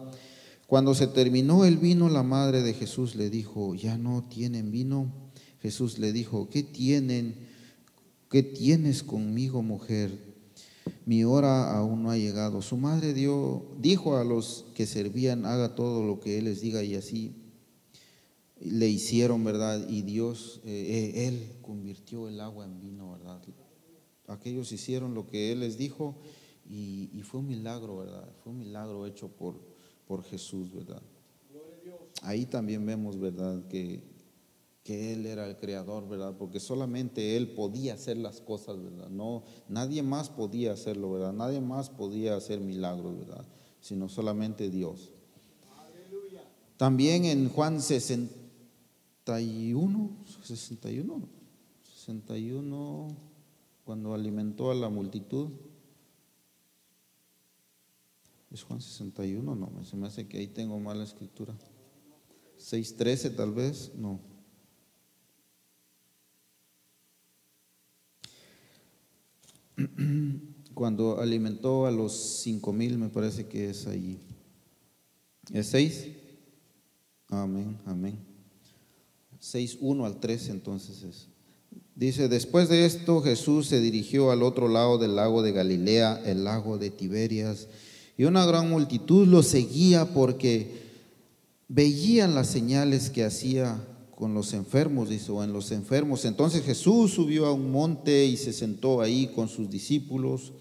Cuando 0.66 0.94
se 0.94 1.06
terminó 1.06 1.64
el 1.64 1.76
vino, 1.76 2.08
la 2.08 2.22
madre 2.22 2.62
de 2.62 2.74
Jesús 2.74 3.14
le 3.14 3.30
dijo, 3.30 3.74
¿ya 3.74 3.98
no 3.98 4.24
tienen 4.28 4.70
vino? 4.70 5.12
Jesús 5.60 5.98
le 5.98 6.12
dijo, 6.12 6.48
¿qué 6.48 6.62
tienen? 6.62 7.46
¿qué 8.30 8.42
tienes 8.42 9.02
conmigo, 9.02 9.62
mujer? 9.62 10.34
Mi 11.04 11.24
hora 11.24 11.76
aún 11.76 12.02
no 12.02 12.10
ha 12.10 12.18
llegado. 12.18 12.62
Su 12.62 12.76
madre 12.76 13.14
dijo 13.14 14.16
a 14.16 14.24
los 14.24 14.66
que 14.74 14.86
servían, 14.86 15.46
haga 15.46 15.74
todo 15.74 16.04
lo 16.04 16.20
que 16.20 16.38
él 16.38 16.44
les 16.44 16.60
diga 16.60 16.82
y 16.82 16.96
así 16.96 17.34
le 18.60 18.88
hicieron, 18.88 19.44
¿verdad? 19.44 19.88
Y 19.88 20.02
Dios, 20.02 20.60
eh, 20.64 21.12
eh, 21.14 21.28
él 21.28 21.52
convirtió 21.62 22.28
el 22.28 22.40
agua 22.40 22.64
en 22.64 22.80
vino, 22.80 23.12
¿verdad? 23.12 23.40
Aquellos 24.26 24.72
hicieron 24.72 25.14
lo 25.14 25.26
que 25.26 25.52
él 25.52 25.60
les 25.60 25.78
dijo 25.78 26.16
y 26.68 27.22
fue 27.22 27.40
un 27.40 27.46
milagro, 27.46 27.98
¿verdad? 27.98 28.28
Fue 28.42 28.52
un 28.52 28.58
milagro 28.58 29.06
hecho 29.06 29.28
por, 29.28 29.60
por 30.06 30.24
Jesús, 30.24 30.72
¿verdad? 30.72 31.02
Ahí 32.22 32.46
también 32.46 32.84
vemos, 32.84 33.18
¿verdad? 33.18 33.66
Que 33.68 34.02
que 34.86 35.12
Él 35.12 35.26
era 35.26 35.46
el 35.48 35.56
creador, 35.56 36.08
¿verdad? 36.08 36.36
Porque 36.38 36.60
solamente 36.60 37.36
Él 37.36 37.48
podía 37.48 37.94
hacer 37.94 38.18
las 38.18 38.40
cosas, 38.40 38.80
¿verdad? 38.80 39.10
No, 39.10 39.42
nadie 39.68 40.04
más 40.04 40.30
podía 40.30 40.72
hacerlo, 40.72 41.10
¿verdad? 41.10 41.32
Nadie 41.32 41.60
más 41.60 41.90
podía 41.90 42.36
hacer 42.36 42.60
milagros, 42.60 43.18
¿verdad? 43.18 43.44
Sino 43.80 44.08
solamente 44.08 44.70
Dios. 44.70 45.10
También 46.76 47.24
en 47.24 47.48
Juan 47.48 47.82
61, 47.82 50.10
61, 50.40 51.28
61, 51.82 53.08
cuando 53.84 54.14
alimentó 54.14 54.70
a 54.70 54.76
la 54.76 54.88
multitud. 54.88 55.48
¿Es 58.50 58.62
Juan 58.62 58.80
61? 58.80 59.54
No, 59.54 59.84
se 59.84 59.96
me 59.96 60.06
hace 60.06 60.26
que 60.26 60.38
ahí 60.38 60.48
tengo 60.48 60.78
mala 60.78 61.04
escritura. 61.04 61.54
6.13 62.58 63.36
tal 63.36 63.52
vez, 63.52 63.92
no. 63.94 64.20
cuando 70.74 71.20
alimentó 71.20 71.86
a 71.86 71.90
los 71.90 72.12
cinco 72.42 72.72
mil, 72.72 72.98
me 72.98 73.08
parece 73.08 73.46
que 73.46 73.70
es 73.70 73.86
allí. 73.86 74.18
¿Es 75.52 75.68
seis? 75.68 76.08
Amén, 77.28 77.78
amén. 77.86 78.18
Seis, 79.38 79.78
uno 79.80 80.04
al 80.04 80.20
tres, 80.20 80.48
entonces 80.48 81.02
es. 81.02 81.28
Dice, 81.94 82.28
después 82.28 82.68
de 82.68 82.84
esto 82.84 83.22
Jesús 83.22 83.68
se 83.68 83.80
dirigió 83.80 84.30
al 84.30 84.42
otro 84.42 84.68
lado 84.68 84.98
del 84.98 85.16
lago 85.16 85.42
de 85.42 85.52
Galilea, 85.52 86.22
el 86.26 86.44
lago 86.44 86.76
de 86.76 86.90
Tiberias, 86.90 87.68
y 88.16 88.24
una 88.24 88.46
gran 88.46 88.70
multitud 88.70 89.26
lo 89.26 89.42
seguía 89.42 90.14
porque 90.14 90.86
veían 91.68 92.34
las 92.34 92.46
señales 92.46 93.10
que 93.10 93.24
hacía 93.24 93.82
con 94.14 94.32
los 94.32 94.54
enfermos, 94.54 95.10
dice, 95.10 95.30
o 95.30 95.44
en 95.44 95.52
los 95.52 95.70
enfermos. 95.72 96.24
Entonces 96.24 96.64
Jesús 96.64 97.12
subió 97.12 97.46
a 97.46 97.52
un 97.52 97.70
monte 97.70 98.24
y 98.24 98.36
se 98.38 98.52
sentó 98.52 99.02
ahí 99.02 99.30
con 99.34 99.48
sus 99.48 99.68
discípulos. 99.68 100.54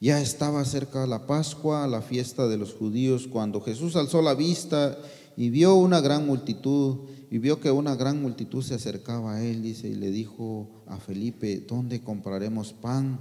Ya 0.00 0.20
estaba 0.20 0.64
cerca 0.64 1.06
la 1.06 1.26
Pascua, 1.26 1.88
la 1.88 2.02
fiesta 2.02 2.46
de 2.46 2.56
los 2.56 2.72
judíos, 2.72 3.26
cuando 3.26 3.60
Jesús 3.60 3.96
alzó 3.96 4.22
la 4.22 4.34
vista 4.34 4.96
y 5.36 5.50
vio 5.50 5.74
una 5.74 6.00
gran 6.00 6.26
multitud, 6.26 7.08
y 7.30 7.38
vio 7.38 7.58
que 7.58 7.72
una 7.72 7.96
gran 7.96 8.22
multitud 8.22 8.62
se 8.62 8.74
acercaba 8.74 9.34
a 9.34 9.44
él, 9.44 9.62
dice, 9.62 9.88
y 9.88 9.94
le 9.96 10.12
dijo 10.12 10.68
a 10.86 10.98
Felipe, 10.98 11.64
¿dónde 11.66 12.00
compraremos 12.00 12.72
pan 12.72 13.18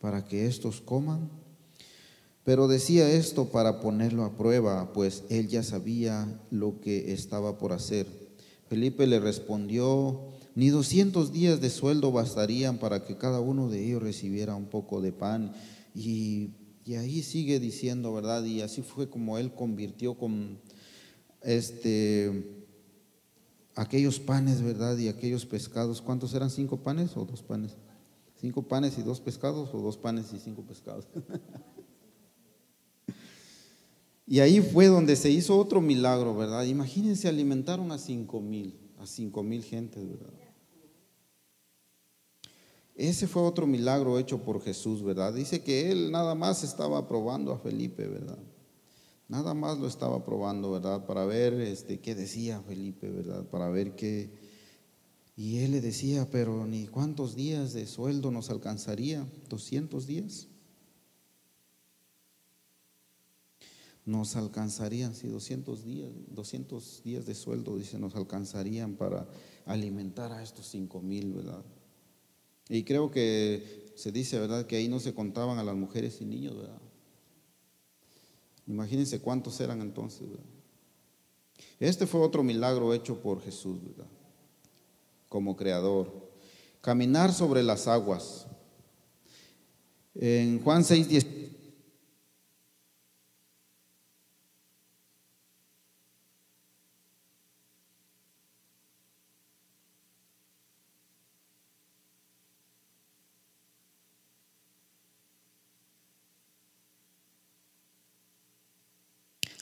para 0.00 0.24
que 0.24 0.46
estos 0.46 0.80
coman? 0.80 1.28
Pero 2.46 2.68
decía 2.68 3.10
esto 3.10 3.46
para 3.46 3.80
ponerlo 3.80 4.22
a 4.22 4.36
prueba, 4.36 4.92
pues 4.92 5.24
él 5.30 5.48
ya 5.48 5.64
sabía 5.64 6.40
lo 6.52 6.80
que 6.80 7.12
estaba 7.12 7.58
por 7.58 7.72
hacer. 7.72 8.06
Felipe 8.68 9.04
le 9.08 9.18
respondió, 9.18 10.28
ni 10.54 10.68
200 10.68 11.32
días 11.32 11.60
de 11.60 11.70
sueldo 11.70 12.12
bastarían 12.12 12.78
para 12.78 13.04
que 13.04 13.16
cada 13.16 13.40
uno 13.40 13.68
de 13.68 13.84
ellos 13.84 14.00
recibiera 14.00 14.54
un 14.54 14.66
poco 14.66 15.00
de 15.00 15.10
pan. 15.10 15.54
Y, 15.92 16.50
ahí 16.96 17.24
sigue 17.24 17.58
diciendo, 17.58 18.14
¿verdad? 18.14 18.44
Y 18.44 18.60
así 18.60 18.80
fue 18.80 19.10
como 19.10 19.38
él 19.38 19.52
convirtió 19.52 20.14
con 20.14 20.60
este 21.42 22.62
aquellos 23.74 24.20
panes, 24.20 24.62
¿verdad? 24.62 24.96
Y 24.98 25.08
aquellos 25.08 25.46
pescados. 25.46 26.00
¿Cuántos 26.00 26.32
eran? 26.32 26.50
¿Cinco 26.50 26.76
panes 26.76 27.16
o 27.16 27.24
dos 27.24 27.42
panes? 27.42 27.72
¿Cinco 28.40 28.62
panes 28.62 28.98
y 28.98 29.02
dos 29.02 29.18
pescados 29.18 29.70
o 29.74 29.80
dos 29.80 29.96
panes 29.96 30.32
y 30.32 30.38
cinco 30.38 30.62
pescados? 30.62 31.08
Y 34.26 34.40
ahí 34.40 34.60
fue 34.60 34.86
donde 34.86 35.14
se 35.14 35.30
hizo 35.30 35.56
otro 35.56 35.80
milagro, 35.80 36.34
¿verdad? 36.34 36.64
Imagínense, 36.64 37.28
alimentaron 37.28 37.92
a 37.92 37.98
cinco 37.98 38.40
mil, 38.40 38.74
a 38.98 39.06
cinco 39.06 39.44
mil 39.44 39.62
gentes, 39.62 40.08
¿verdad? 40.08 40.32
Ese 42.96 43.28
fue 43.28 43.42
otro 43.42 43.66
milagro 43.66 44.18
hecho 44.18 44.38
por 44.42 44.62
Jesús, 44.62 45.02
¿verdad? 45.02 45.32
Dice 45.32 45.62
que 45.62 45.92
él 45.92 46.10
nada 46.10 46.34
más 46.34 46.64
estaba 46.64 47.06
probando 47.06 47.52
a 47.52 47.58
Felipe, 47.58 48.08
¿verdad? 48.08 48.38
Nada 49.28 49.54
más 49.54 49.78
lo 49.78 49.86
estaba 49.86 50.24
probando, 50.24 50.72
¿verdad? 50.72 51.04
Para 51.04 51.26
ver 51.26 51.54
este, 51.54 52.00
qué 52.00 52.14
decía 52.14 52.62
Felipe, 52.62 53.10
¿verdad? 53.10 53.44
Para 53.44 53.68
ver 53.68 53.94
qué... 53.94 54.30
Y 55.36 55.58
él 55.58 55.72
le 55.72 55.82
decía, 55.82 56.26
pero 56.30 56.66
ni 56.66 56.86
cuántos 56.86 57.36
días 57.36 57.74
de 57.74 57.86
sueldo 57.86 58.30
nos 58.30 58.48
alcanzaría, 58.48 59.26
200 59.50 60.06
días. 60.06 60.48
Nos 64.06 64.36
alcanzarían, 64.36 65.14
si 65.14 65.26
200 65.26 65.84
días, 65.84 66.10
200 66.28 67.02
días 67.02 67.26
de 67.26 67.34
sueldo, 67.34 67.76
dice, 67.76 67.98
nos 67.98 68.14
alcanzarían 68.14 68.94
para 68.94 69.28
alimentar 69.66 70.32
a 70.32 70.42
estos 70.42 70.68
5 70.68 71.02
mil, 71.02 71.32
¿verdad? 71.32 71.64
Y 72.68 72.84
creo 72.84 73.10
que 73.10 73.92
se 73.96 74.12
dice, 74.12 74.38
¿verdad?, 74.38 74.66
que 74.66 74.76
ahí 74.76 74.86
no 74.88 75.00
se 75.00 75.12
contaban 75.12 75.58
a 75.58 75.64
las 75.64 75.74
mujeres 75.74 76.20
y 76.20 76.24
niños, 76.24 76.56
¿verdad? 76.56 76.80
Imagínense 78.68 79.20
cuántos 79.20 79.60
eran 79.60 79.80
entonces, 79.80 80.28
¿verdad? 80.28 80.46
Este 81.80 82.06
fue 82.06 82.20
otro 82.20 82.44
milagro 82.44 82.94
hecho 82.94 83.20
por 83.20 83.42
Jesús, 83.42 83.82
¿verdad? 83.82 84.06
Como 85.28 85.56
creador. 85.56 86.30
Caminar 86.80 87.32
sobre 87.32 87.62
las 87.64 87.88
aguas. 87.88 88.46
En 90.14 90.62
Juan 90.62 90.84
6, 90.84 91.08
10. 91.08 91.26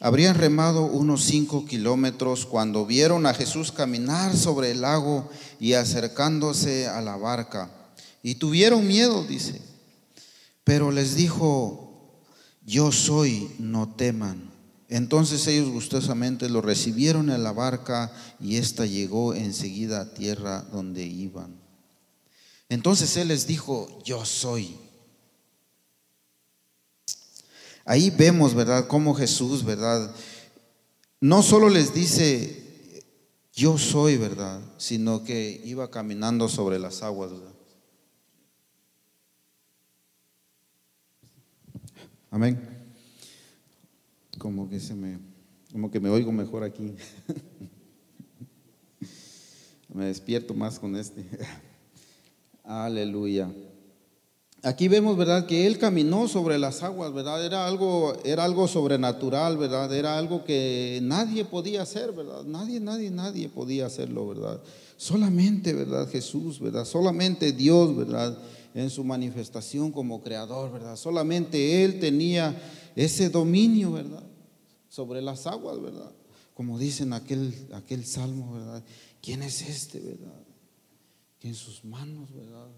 Habrían 0.04 0.34
remado 0.34 0.84
unos 0.84 1.24
cinco 1.24 1.64
kilómetros 1.64 2.44
cuando 2.44 2.84
vieron 2.84 3.24
a 3.24 3.32
Jesús 3.32 3.72
caminar 3.72 4.36
sobre 4.36 4.72
el 4.72 4.82
lago 4.82 5.30
y 5.58 5.72
acercándose 5.72 6.86
a 6.86 7.00
la 7.00 7.16
barca. 7.16 7.70
Y 8.22 8.34
tuvieron 8.34 8.86
miedo, 8.86 9.24
dice. 9.24 9.62
Pero 10.62 10.90
les 10.90 11.14
dijo, 11.14 12.20
yo 12.66 12.92
soy, 12.92 13.50
no 13.58 13.94
teman. 13.94 14.52
Entonces 14.90 15.46
ellos 15.46 15.70
gustosamente 15.70 16.50
lo 16.50 16.60
recibieron 16.60 17.30
en 17.30 17.42
la 17.42 17.52
barca 17.52 18.12
y 18.38 18.56
ésta 18.56 18.84
llegó 18.84 19.32
enseguida 19.32 20.02
a 20.02 20.12
tierra 20.12 20.66
donde 20.70 21.02
iban. 21.06 21.56
Entonces 22.68 23.16
él 23.16 23.28
les 23.28 23.46
dijo, 23.46 24.02
yo 24.04 24.26
soy. 24.26 24.76
Ahí 27.84 28.10
vemos, 28.10 28.54
¿verdad?, 28.54 28.86
cómo 28.88 29.14
Jesús, 29.14 29.64
¿verdad? 29.64 30.14
No 31.20 31.42
solo 31.42 31.68
les 31.68 31.92
dice, 31.92 33.04
yo 33.52 33.78
soy, 33.78 34.16
¿verdad?, 34.16 34.60
sino 34.78 35.22
que 35.22 35.60
iba 35.64 35.90
caminando 35.90 36.48
sobre 36.48 36.78
las 36.78 37.02
aguas, 37.02 37.32
¿verdad? 37.32 37.52
Amén. 42.30 42.58
Como 44.38 44.68
que 44.68 44.80
se 44.80 44.94
me, 44.94 45.18
como 45.70 45.90
que 45.90 46.00
me 46.00 46.08
oigo 46.08 46.32
mejor 46.32 46.64
aquí. 46.64 46.94
me 49.94 50.06
despierto 50.06 50.52
más 50.52 50.80
con 50.80 50.96
este. 50.96 51.24
Aleluya. 52.64 53.48
Aquí 54.64 54.88
vemos, 54.88 55.18
¿verdad?, 55.18 55.44
que 55.44 55.66
él 55.66 55.76
caminó 55.76 56.26
sobre 56.26 56.58
las 56.58 56.82
aguas, 56.82 57.12
¿verdad? 57.12 57.44
Era 57.44 57.66
algo, 57.66 58.16
era 58.24 58.44
algo 58.44 58.66
sobrenatural, 58.66 59.58
¿verdad? 59.58 59.94
Era 59.94 60.16
algo 60.16 60.42
que 60.42 61.00
nadie 61.02 61.44
podía 61.44 61.82
hacer, 61.82 62.12
¿verdad? 62.12 62.44
Nadie, 62.44 62.80
nadie, 62.80 63.10
nadie 63.10 63.50
podía 63.50 63.84
hacerlo, 63.84 64.26
¿verdad? 64.26 64.62
Solamente, 64.96 65.74
¿verdad? 65.74 66.08
Jesús, 66.08 66.60
¿verdad? 66.60 66.86
Solamente 66.86 67.52
Dios, 67.52 67.94
¿verdad? 67.94 68.38
En 68.74 68.88
su 68.88 69.04
manifestación 69.04 69.92
como 69.92 70.22
creador, 70.22 70.72
¿verdad? 70.72 70.96
Solamente 70.96 71.84
Él 71.84 72.00
tenía 72.00 72.56
ese 72.96 73.28
dominio, 73.28 73.92
¿verdad? 73.92 74.24
Sobre 74.88 75.20
las 75.20 75.46
aguas, 75.46 75.78
¿verdad? 75.78 76.10
Como 76.54 76.78
dicen 76.78 77.12
aquel, 77.12 77.52
aquel 77.74 78.06
salmo, 78.06 78.54
¿verdad? 78.54 78.82
¿Quién 79.20 79.42
es 79.42 79.60
este, 79.60 80.00
¿verdad? 80.00 80.42
Que 81.38 81.48
en 81.48 81.54
sus 81.54 81.84
manos, 81.84 82.32
¿verdad? 82.32 82.70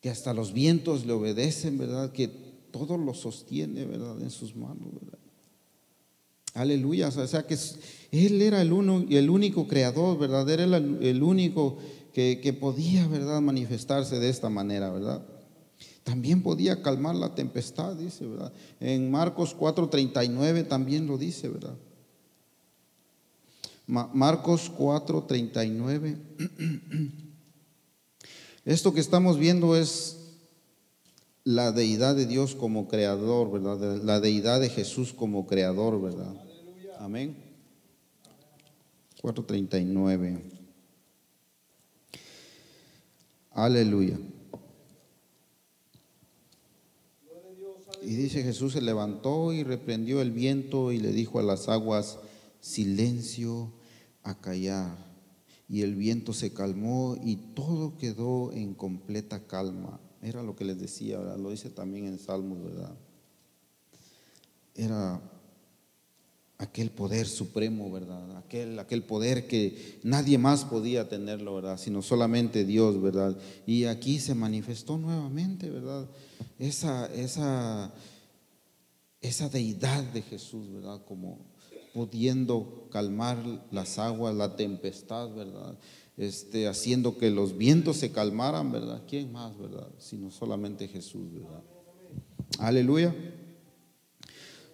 Que 0.00 0.10
hasta 0.10 0.32
los 0.34 0.52
vientos 0.52 1.06
le 1.06 1.12
obedecen, 1.12 1.78
¿verdad? 1.78 2.12
Que 2.12 2.28
todo 2.70 2.96
lo 2.96 3.14
sostiene, 3.14 3.84
¿verdad? 3.84 4.20
En 4.20 4.30
sus 4.30 4.54
manos, 4.54 4.92
¿verdad? 4.92 5.18
Aleluya, 6.54 7.08
o 7.08 7.26
sea 7.26 7.46
que 7.46 7.56
Él 8.10 8.42
era 8.42 8.60
el, 8.62 8.72
uno, 8.72 9.04
el 9.08 9.30
único 9.30 9.68
creador, 9.68 10.18
¿verdad? 10.18 10.48
Era 10.48 10.64
el, 10.64 11.22
único 11.22 11.78
que, 12.12 12.40
que, 12.42 12.52
podía, 12.52 13.06
¿verdad? 13.06 13.40
Manifestarse 13.40 14.18
de 14.18 14.28
esta 14.28 14.48
manera, 14.48 14.90
¿verdad? 14.90 15.24
También 16.02 16.42
podía 16.42 16.82
calmar 16.82 17.14
la 17.14 17.34
tempestad, 17.34 17.94
dice, 17.94 18.26
¿verdad? 18.26 18.52
En 18.80 19.10
Marcos 19.10 19.54
4:39 19.56 20.66
también 20.66 21.06
lo 21.06 21.18
dice, 21.18 21.48
¿verdad? 21.48 21.76
Marcos 23.86 24.72
4:39. 24.76 26.16
Esto 28.68 28.92
que 28.92 29.00
estamos 29.00 29.38
viendo 29.38 29.76
es 29.76 30.18
la 31.42 31.72
deidad 31.72 32.14
de 32.14 32.26
Dios 32.26 32.54
como 32.54 32.86
creador, 32.86 33.50
¿verdad? 33.50 34.02
La 34.02 34.20
deidad 34.20 34.60
de 34.60 34.68
Jesús 34.68 35.14
como 35.14 35.46
creador, 35.46 35.98
¿verdad? 36.02 36.34
Amén. 36.98 37.34
439. 39.22 40.42
Aleluya. 43.52 44.18
Y 48.02 48.16
dice 48.16 48.42
Jesús 48.42 48.74
se 48.74 48.82
levantó 48.82 49.54
y 49.54 49.64
reprendió 49.64 50.20
el 50.20 50.30
viento 50.30 50.92
y 50.92 50.98
le 50.98 51.12
dijo 51.12 51.38
a 51.38 51.42
las 51.42 51.70
aguas, 51.70 52.18
silencio 52.60 53.72
a 54.24 54.38
callar 54.38 55.07
y 55.68 55.82
el 55.82 55.94
viento 55.94 56.32
se 56.32 56.52
calmó 56.52 57.16
y 57.22 57.36
todo 57.36 57.98
quedó 57.98 58.52
en 58.52 58.74
completa 58.74 59.46
calma. 59.46 60.00
Era 60.22 60.42
lo 60.42 60.56
que 60.56 60.64
les 60.64 60.80
decía, 60.80 61.18
lo 61.18 61.50
dice 61.50 61.70
también 61.70 62.06
en 62.06 62.18
Salmos, 62.18 62.62
¿verdad? 62.64 62.96
Era 64.74 65.20
aquel 66.56 66.90
poder 66.90 67.26
supremo, 67.26 67.90
¿verdad? 67.90 68.36
Aquel, 68.38 68.78
aquel 68.78 69.04
poder 69.04 69.46
que 69.46 70.00
nadie 70.02 70.38
más 70.38 70.64
podía 70.64 71.08
tenerlo, 71.08 71.54
¿verdad? 71.54 71.78
Sino 71.78 72.02
solamente 72.02 72.64
Dios, 72.64 73.00
¿verdad? 73.00 73.36
Y 73.66 73.84
aquí 73.84 74.18
se 74.18 74.34
manifestó 74.34 74.98
nuevamente, 74.98 75.70
¿verdad? 75.70 76.08
Esa, 76.58 77.06
esa, 77.14 77.92
esa 79.20 79.48
deidad 79.48 80.02
de 80.12 80.22
Jesús, 80.22 80.72
¿verdad? 80.72 81.04
Como, 81.04 81.46
pudiendo 81.98 82.86
calmar 82.92 83.36
las 83.72 83.98
aguas, 83.98 84.32
la 84.32 84.54
tempestad, 84.54 85.34
¿verdad? 85.34 85.76
Este, 86.16 86.68
haciendo 86.68 87.18
que 87.18 87.28
los 87.28 87.58
vientos 87.58 87.96
se 87.96 88.12
calmaran, 88.12 88.70
¿verdad? 88.70 89.02
¿Quién 89.08 89.32
más, 89.32 89.58
verdad? 89.58 89.88
Sino 89.98 90.30
solamente 90.30 90.86
Jesús, 90.86 91.32
¿verdad? 91.32 91.64
Aleluya. 92.60 93.12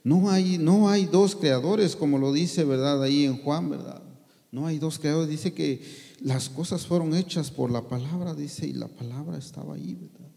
No 0.03 0.31
hay, 0.31 0.59
no 0.59 0.91
hay 0.91 1.07
dos 1.07 1.35
creadores, 1.35 1.97
como 1.97 2.19
lo 2.19 2.31
dice, 2.31 2.63
¿verdad? 2.65 3.03
Ahí 3.03 3.25
en 3.25 3.39
Juan, 3.39 3.71
¿verdad? 3.71 4.03
No 4.53 4.67
hay 4.67 4.79
dos 4.79 4.99
creadores. 4.99 5.31
Dice 5.31 5.55
que 5.55 5.81
las 6.21 6.51
cosas 6.51 6.87
fueron 6.87 7.15
hechas 7.15 7.51
por 7.51 7.71
la 7.71 7.89
palabra, 7.89 8.35
dice, 8.35 8.67
y 8.67 8.75
la 8.75 8.89
palabra 8.89 9.39
estaba 9.39 9.77
ahí, 9.77 9.95
¿verdad? 9.95 10.29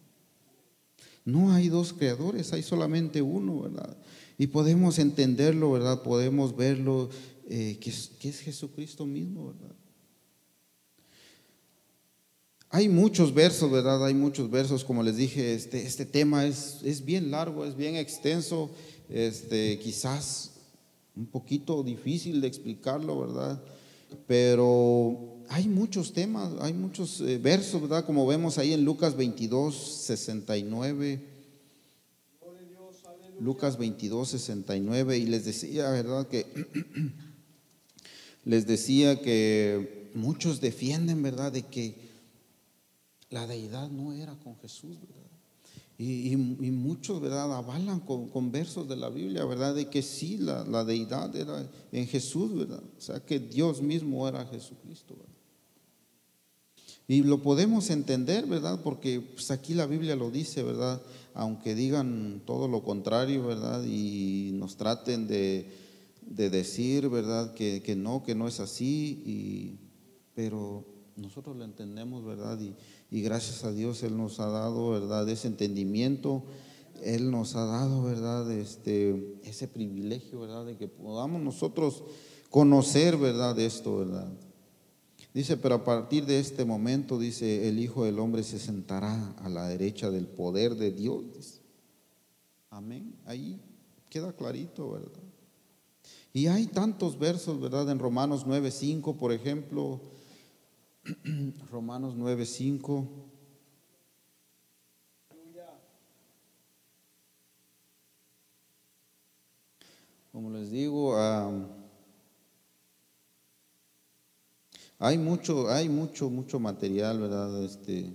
No 1.25 1.51
hay 1.51 1.67
dos 1.67 1.91
creadores, 1.91 2.53
hay 2.53 2.63
solamente 2.63 3.21
uno, 3.21 3.63
¿verdad? 3.63 3.97
Y 4.37 4.47
podemos 4.47 4.99
entenderlo, 4.99 5.71
¿verdad? 5.71 6.03
Podemos 6.03 6.55
verlo, 6.55 7.09
eh, 7.49 7.77
que, 7.81 7.89
es, 7.89 8.11
que, 8.19 8.29
es, 8.29 8.39
Jesucristo 8.39 9.05
mismo, 9.05 9.47
¿verdad? 9.47 9.75
Hay 12.69 12.89
muchos 12.89 13.33
versos, 13.33 13.71
¿verdad? 13.71 14.05
Hay 14.05 14.13
muchos 14.13 14.51
versos, 14.51 14.83
como 14.83 15.01
les 15.01 15.15
dije, 15.15 15.55
este, 15.55 15.85
este 15.85 16.05
tema 16.05 16.45
es, 16.45 16.81
es 16.83 17.03
bien 17.03 17.31
largo, 17.31 17.65
es 17.65 17.75
bien 17.75 17.95
extenso, 17.95 18.69
este, 19.09 19.79
quizás 19.79 20.51
un 21.15 21.25
poquito 21.25 21.81
difícil 21.81 22.41
de 22.41 22.47
explicarlo, 22.47 23.21
¿verdad? 23.21 23.63
Pero 24.27 25.37
hay 25.49 25.67
muchos 25.67 26.13
temas, 26.13 26.53
hay 26.59 26.73
muchos 26.73 27.21
eh, 27.21 27.37
versos, 27.37 27.81
¿verdad? 27.81 28.05
Como 28.05 28.27
vemos 28.27 28.57
ahí 28.57 28.73
en 28.73 28.83
Lucas 28.85 29.15
22, 29.15 29.75
69. 29.75 31.36
Lucas 33.39 33.77
22, 33.77 34.29
69, 34.29 35.17
y 35.17 35.25
les 35.25 35.45
decía, 35.45 35.89
¿verdad? 35.89 36.27
Que 36.27 36.45
les 38.45 38.65
decía 38.67 39.21
que 39.21 40.09
muchos 40.13 40.61
defienden, 40.61 41.21
¿verdad? 41.21 41.51
De 41.51 41.63
que 41.63 41.95
la 43.29 43.45
deidad 43.47 43.89
no 43.89 44.13
era 44.13 44.35
con 44.39 44.57
Jesús, 44.57 44.99
¿verdad? 44.99 45.17
Y, 45.99 46.35
muchos, 46.35 47.19
¿verdad? 47.19 47.51
Avalan 47.51 48.01
con, 48.01 48.51
versos 48.51 48.87
de 48.87 48.95
la 48.95 49.09
Biblia, 49.09 49.45
¿verdad? 49.45 49.73
De 49.73 49.89
que 49.89 50.03
sí, 50.03 50.37
la, 50.37 50.63
la, 50.63 50.83
deidad 50.83 51.35
era 51.35 51.67
en 51.91 52.07
Jesús, 52.07 52.55
¿verdad? 52.55 52.83
O 52.97 53.01
sea, 53.01 53.19
que 53.19 53.39
Dios 53.39 53.81
mismo 53.81 54.27
era 54.27 54.45
Jesucristo, 54.45 55.15
¿verdad? 55.15 55.37
Y 57.07 57.23
lo 57.23 57.41
podemos 57.41 57.89
entender, 57.89 58.45
¿verdad? 58.45 58.81
Porque 58.83 59.21
pues, 59.21 59.49
aquí 59.49 59.73
la 59.73 59.85
Biblia 59.85 60.15
lo 60.15 60.29
dice, 60.29 60.61
¿verdad? 60.61 61.01
Aunque 61.39 61.75
digan 61.75 62.41
todo 62.45 62.67
lo 62.67 62.83
contrario, 62.83 63.45
¿verdad? 63.45 63.83
Y 63.85 64.49
nos 64.55 64.75
traten 64.75 65.27
de, 65.27 65.69
decir, 66.21 67.09
¿verdad? 67.09 67.53
Que, 67.53 67.95
no, 67.95 68.23
que 68.23 68.33
no 68.33 68.47
es 68.47 68.59
así, 68.59 69.77
pero 70.33 70.83
nosotros 71.15 71.55
lo 71.55 71.63
entendemos, 71.63 72.25
¿verdad? 72.25 72.59
Y, 72.59 72.73
y, 73.11 73.21
gracias 73.21 73.63
a 73.65 73.71
Dios 73.71 74.01
Él 74.01 74.17
nos 74.17 74.39
ha 74.39 74.47
dado, 74.47 74.89
¿verdad? 74.89 75.29
Ese 75.29 75.47
entendimiento, 75.47 76.43
Él 77.03 77.29
nos 77.29 77.55
ha 77.55 77.65
dado, 77.65 78.01
¿verdad? 78.01 78.51
Este, 78.51 79.37
ese 79.43 79.67
privilegio, 79.67 80.39
¿verdad? 80.39 80.65
De 80.65 80.75
que 80.75 80.87
podamos 80.87 81.39
nosotros 81.39 82.03
conocer, 82.49 83.15
¿verdad? 83.15 83.59
Esto, 83.59 83.97
¿verdad? 83.97 84.33
Dice, 85.37 85.55
pero 85.55 85.75
a 85.75 85.83
partir 85.83 86.25
de 86.25 86.39
este 86.39 86.65
momento, 86.65 87.19
dice, 87.19 87.69
el 87.69 87.77
Hijo 87.77 88.03
del 88.03 88.17
Hombre 88.17 88.41
se 88.41 88.57
sentará 88.57 89.35
a 89.37 89.49
la 89.49 89.67
derecha 89.67 90.09
del 90.09 90.25
poder 90.25 90.73
de 90.73 90.89
Dios. 90.91 91.61
Amén. 92.71 93.13
Ahí 93.23 93.61
queda 94.09 94.33
clarito, 94.33 94.89
¿verdad? 94.89 95.21
Y 96.33 96.47
hay 96.47 96.65
tantos 96.65 97.19
versos, 97.19 97.61
¿verdad? 97.61 97.87
En 97.91 97.99
Romanos 97.99 98.47
9.5, 98.47 99.15
por 99.15 99.31
ejemplo. 99.31 100.01
Romanos 101.71 102.15
9.5. 102.15 103.07
como 110.31 110.49
les 110.51 110.71
digo, 110.71 111.15
hay 114.99 115.17
mucho, 115.17 115.69
hay 115.69 115.89
mucho, 115.89 116.29
mucho 116.29 116.59
material, 116.59 117.19
¿verdad? 117.19 117.63
Este, 117.63 118.13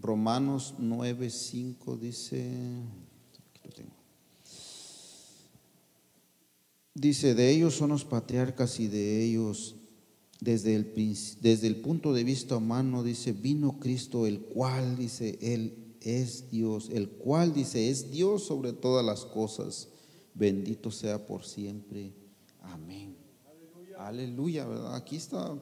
Romanos 0.00 0.74
9.5 0.78 1.98
dice, 1.98 2.82
dice, 6.94 7.34
de 7.34 7.50
ellos 7.50 7.74
son 7.74 7.90
los 7.90 8.04
patriarcas 8.04 8.78
y 8.80 8.88
de 8.88 9.24
ellos, 9.24 9.76
desde 10.40 10.74
el, 10.74 10.92
desde 11.40 11.66
el 11.66 11.76
punto 11.76 12.12
de 12.12 12.24
vista 12.24 12.56
humano, 12.56 13.02
dice, 13.02 13.32
vino 13.32 13.78
Cristo, 13.78 14.26
el 14.26 14.40
cual, 14.40 14.96
dice, 14.96 15.38
Él 15.40 15.96
es 16.00 16.50
Dios, 16.50 16.90
el 16.92 17.08
cual, 17.08 17.54
dice, 17.54 17.88
es 17.88 18.10
Dios 18.10 18.44
sobre 18.44 18.72
todas 18.72 19.04
las 19.04 19.24
cosas. 19.24 19.88
Bendito 20.34 20.90
sea 20.90 21.24
por 21.26 21.44
siempre. 21.44 22.12
Amén. 22.60 23.13
Aleluya, 23.98 24.66
¿verdad? 24.66 24.96
Aquí 24.96 25.16
está 25.16 25.54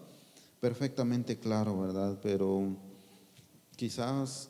perfectamente 0.60 1.38
claro, 1.38 1.80
¿verdad? 1.80 2.18
Pero 2.22 2.76
quizás, 3.76 4.48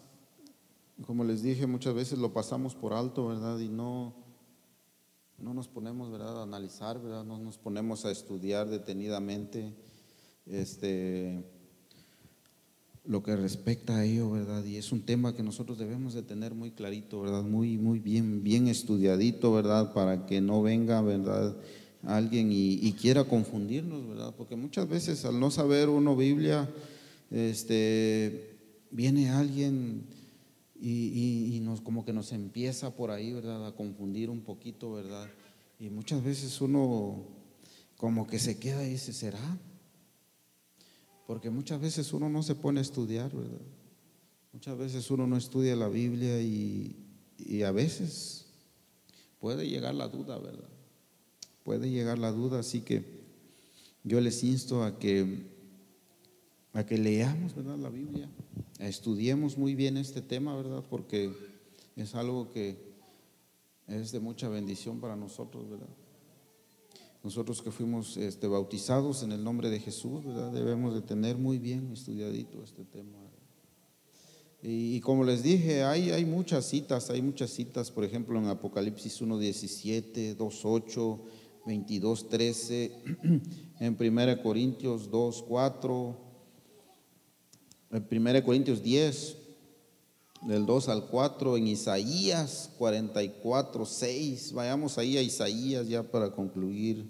como 1.06 1.24
les 1.24 1.42
dije, 1.42 1.66
muchas 1.66 1.94
veces 1.94 2.18
lo 2.18 2.32
pasamos 2.32 2.74
por 2.74 2.92
alto, 2.92 3.28
¿verdad? 3.28 3.58
Y 3.58 3.68
no, 3.68 4.14
no 5.38 5.54
nos 5.54 5.68
ponemos, 5.68 6.10
¿verdad?, 6.10 6.40
a 6.40 6.42
analizar, 6.44 7.00
¿verdad? 7.00 7.24
No 7.24 7.38
nos 7.38 7.58
ponemos 7.58 8.04
a 8.04 8.10
estudiar 8.10 8.68
detenidamente 8.68 9.74
este, 10.46 11.44
lo 13.04 13.22
que 13.22 13.34
respecta 13.34 13.96
a 13.96 14.04
ello, 14.04 14.30
¿verdad? 14.30 14.64
Y 14.64 14.76
es 14.76 14.92
un 14.92 15.02
tema 15.02 15.34
que 15.34 15.42
nosotros 15.42 15.78
debemos 15.78 16.14
de 16.14 16.22
tener 16.22 16.54
muy 16.54 16.70
clarito, 16.70 17.22
¿verdad? 17.22 17.42
Muy, 17.42 17.78
muy 17.78 17.98
bien, 17.98 18.44
bien 18.44 18.68
estudiadito, 18.68 19.52
¿verdad? 19.52 19.92
Para 19.92 20.24
que 20.26 20.40
no 20.40 20.62
venga, 20.62 21.00
¿verdad? 21.00 21.56
Alguien 22.04 22.50
y, 22.50 22.74
y 22.74 22.92
quiera 22.92 23.24
confundirnos, 23.24 24.08
¿verdad? 24.08 24.34
Porque 24.36 24.56
muchas 24.56 24.88
veces 24.88 25.24
al 25.24 25.38
no 25.38 25.50
saber 25.50 25.88
uno 25.88 26.16
Biblia, 26.16 26.68
este, 27.30 28.58
viene 28.90 29.30
alguien 29.30 30.04
y, 30.78 31.60
nos, 31.62 31.80
como 31.80 32.04
que 32.04 32.12
nos 32.12 32.32
empieza 32.32 32.94
por 32.94 33.10
ahí, 33.10 33.32
¿verdad? 33.32 33.66
A 33.66 33.74
confundir 33.74 34.30
un 34.30 34.40
poquito, 34.40 34.92
¿verdad? 34.92 35.28
Y 35.78 35.88
muchas 35.90 36.22
veces 36.22 36.60
uno 36.60 37.24
como 37.96 38.26
que 38.26 38.38
se 38.38 38.58
queda 38.58 38.84
y 38.84 38.90
dice, 38.90 39.12
¿será? 39.12 39.58
Porque 41.26 41.50
muchas 41.50 41.80
veces 41.80 42.12
uno 42.12 42.28
no 42.28 42.42
se 42.42 42.54
pone 42.54 42.80
a 42.80 42.82
estudiar, 42.82 43.34
¿verdad? 43.34 43.60
Muchas 44.52 44.76
veces 44.76 45.10
uno 45.10 45.26
no 45.26 45.36
estudia 45.36 45.74
la 45.76 45.88
Biblia 45.88 46.42
y, 46.42 46.96
y 47.38 47.62
a 47.62 47.70
veces 47.70 48.46
puede 49.38 49.68
llegar 49.68 49.94
la 49.94 50.08
duda, 50.08 50.38
¿verdad? 50.38 50.71
Puede 51.64 51.90
llegar 51.90 52.18
la 52.18 52.32
duda, 52.32 52.60
así 52.60 52.80
que 52.80 53.04
yo 54.04 54.20
les 54.20 54.42
insto 54.42 54.82
a 54.82 54.98
que, 54.98 55.46
a 56.72 56.84
que 56.84 56.98
leamos, 56.98 57.54
¿verdad? 57.54 57.78
La 57.78 57.90
Biblia 57.90 58.28
estudiemos 58.88 59.56
muy 59.56 59.74
bien 59.74 59.96
este 59.96 60.22
tema, 60.22 60.56
¿verdad? 60.56 60.84
Porque 60.88 61.32
es 61.96 62.14
algo 62.14 62.50
que 62.50 62.76
es 63.86 64.12
de 64.12 64.20
mucha 64.20 64.48
bendición 64.48 65.00
para 65.00 65.16
nosotros, 65.16 65.68
¿verdad? 65.70 65.88
Nosotros 67.22 67.62
que 67.62 67.70
fuimos 67.70 68.16
este, 68.16 68.48
bautizados 68.48 69.22
en 69.22 69.30
el 69.30 69.44
nombre 69.44 69.70
de 69.70 69.78
Jesús, 69.78 70.24
¿verdad? 70.24 70.52
Debemos 70.52 70.94
de 70.94 71.02
tener 71.02 71.38
muy 71.38 71.58
bien 71.58 71.92
estudiadito 71.92 72.62
este 72.64 72.84
tema. 72.84 73.18
Y, 74.64 75.00
como 75.00 75.24
les 75.24 75.42
dije, 75.42 75.82
hay, 75.82 76.10
hay 76.10 76.24
muchas 76.24 76.66
citas, 76.66 77.10
hay 77.10 77.20
muchas 77.20 77.50
citas, 77.50 77.90
por 77.90 78.04
ejemplo, 78.04 78.38
en 78.38 78.46
Apocalipsis 78.46 79.20
1.17, 79.20 80.36
2.8, 80.36 81.18
22.13, 81.66 82.90
en 83.80 83.96
1 83.98 84.42
Corintios 84.42 85.10
2.4, 85.10 86.16
en 87.90 88.26
1 88.26 88.44
Corintios 88.44 88.82
10, 88.82 89.36
del 90.42 90.66
2 90.66 90.88
al 90.88 91.06
4, 91.06 91.56
en 91.56 91.68
Isaías 91.68 92.70
44, 92.78 93.86
6. 93.86 94.52
Vayamos 94.52 94.98
ahí 94.98 95.16
a 95.16 95.22
Isaías 95.22 95.88
ya 95.88 96.02
para 96.02 96.32
concluir, 96.32 97.06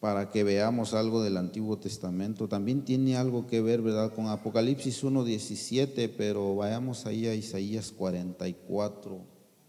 para 0.00 0.30
que 0.30 0.42
veamos 0.42 0.92
algo 0.92 1.22
del 1.22 1.36
Antiguo 1.36 1.78
Testamento. 1.78 2.48
También 2.48 2.84
tiene 2.84 3.16
algo 3.16 3.46
que 3.46 3.60
ver, 3.60 3.80
¿verdad?, 3.80 4.12
con 4.12 4.26
Apocalipsis 4.26 5.04
1, 5.04 5.24
17, 5.24 6.08
pero 6.08 6.56
vayamos 6.56 7.06
ahí 7.06 7.26
a 7.26 7.34
Isaías 7.34 7.92
44, 7.92 9.20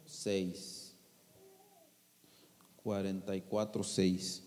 6. 0.05 0.70
44, 2.83 3.83
6. 3.83 4.43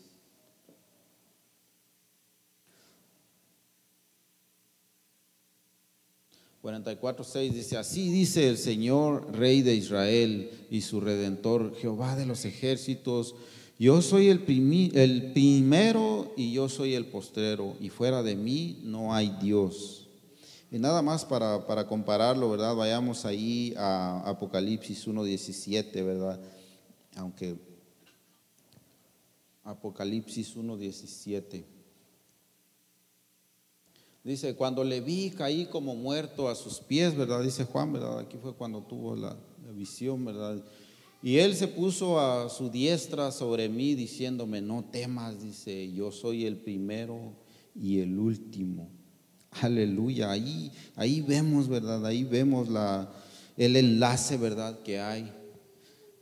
44.6 6.64 7.52
dice, 7.52 7.76
así 7.76 8.10
dice 8.10 8.48
el 8.48 8.56
Señor, 8.56 9.36
Rey 9.36 9.60
de 9.60 9.74
Israel 9.74 10.50
y 10.70 10.80
su 10.80 10.98
Redentor, 10.98 11.76
Jehová 11.76 12.16
de 12.16 12.24
los 12.24 12.46
ejércitos, 12.46 13.34
yo 13.78 14.00
soy 14.00 14.28
el, 14.28 14.44
el 14.94 15.32
primero 15.32 16.32
y 16.38 16.54
yo 16.54 16.70
soy 16.70 16.94
el 16.94 17.04
postrero, 17.04 17.76
y 17.80 17.90
fuera 17.90 18.22
de 18.22 18.34
mí 18.34 18.80
no 18.82 19.14
hay 19.14 19.36
Dios. 19.42 20.08
Y 20.70 20.78
nada 20.78 21.02
más 21.02 21.26
para, 21.26 21.66
para 21.66 21.86
compararlo, 21.86 22.50
¿verdad? 22.50 22.74
Vayamos 22.74 23.26
ahí 23.26 23.74
a 23.76 24.22
Apocalipsis 24.24 25.06
1.17, 25.06 26.02
¿verdad? 26.02 26.40
Aunque 27.14 27.56
Apocalipsis 29.64 30.56
1.17. 30.56 31.64
Dice, 34.24 34.54
cuando 34.54 34.84
le 34.84 35.02
vi 35.02 35.30
caí 35.30 35.66
como 35.66 35.94
muerto 35.94 36.48
a 36.48 36.54
sus 36.54 36.80
pies, 36.80 37.14
¿verdad? 37.14 37.42
Dice 37.42 37.64
Juan, 37.64 37.92
¿verdad? 37.92 38.20
Aquí 38.20 38.38
fue 38.40 38.54
cuando 38.54 38.82
tuvo 38.82 39.14
la, 39.14 39.36
visión, 39.76 40.24
¿verdad? 40.24 40.62
Y 41.22 41.38
él 41.38 41.54
se 41.56 41.68
puso 41.68 42.20
a 42.20 42.48
su 42.48 42.70
diestra 42.70 43.32
sobre 43.32 43.68
mí 43.68 43.94
diciéndome, 43.94 44.60
no 44.60 44.84
temas, 44.84 45.42
dice, 45.42 45.92
yo 45.92 46.12
soy 46.12 46.46
el 46.46 46.56
primero 46.56 47.32
y 47.74 48.00
el 48.00 48.18
último. 48.18 48.90
Aleluya, 49.50 50.30
ahí, 50.30 50.70
ahí 50.96 51.20
vemos, 51.20 51.68
¿verdad? 51.68 52.04
Ahí 52.06 52.24
vemos 52.24 52.68
la, 52.68 53.10
el 53.56 53.76
enlace, 53.76 54.36
¿verdad? 54.36 54.80
Que 54.82 55.00
hay. 55.00 55.32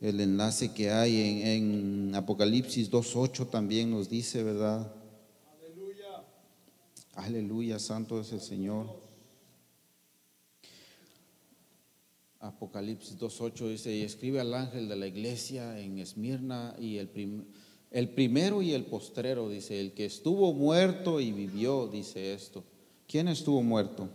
El 0.03 0.19
enlace 0.19 0.73
que 0.73 0.91
hay 0.91 1.43
en, 1.45 2.13
Apocalipsis 2.17 2.91
2.8 2.91 3.49
también 3.49 3.89
nos 3.89 4.09
dice, 4.09 4.43
¿verdad? 4.43 4.93
Aleluya, 7.15 7.79
santo 7.79 8.21
es 8.21 8.33
el 8.33 8.41
Señor. 8.41 8.99
Apocalipsis 12.41 13.17
2.8 13.17 13.69
dice, 13.69 13.95
y 13.95 14.03
escribe 14.03 14.41
al 14.41 14.53
ángel 14.55 14.89
de 14.89 14.97
la 14.97 15.07
iglesia 15.07 15.79
en 15.79 16.01
Esmirna 16.01 16.75
y 16.81 16.97
el, 16.97 17.47
el 17.93 18.09
primero 18.09 18.61
y 18.61 18.73
el 18.73 18.85
postrero, 18.87 19.49
dice, 19.49 19.79
el 19.79 19.93
que 19.93 20.07
estuvo 20.07 20.53
muerto 20.53 21.21
y 21.21 21.31
vivió, 21.31 21.87
dice 21.87 22.35
esto. 22.35 22.65
¿Quién 23.07 23.29
estuvo 23.29 23.63
muerto? 23.63 24.09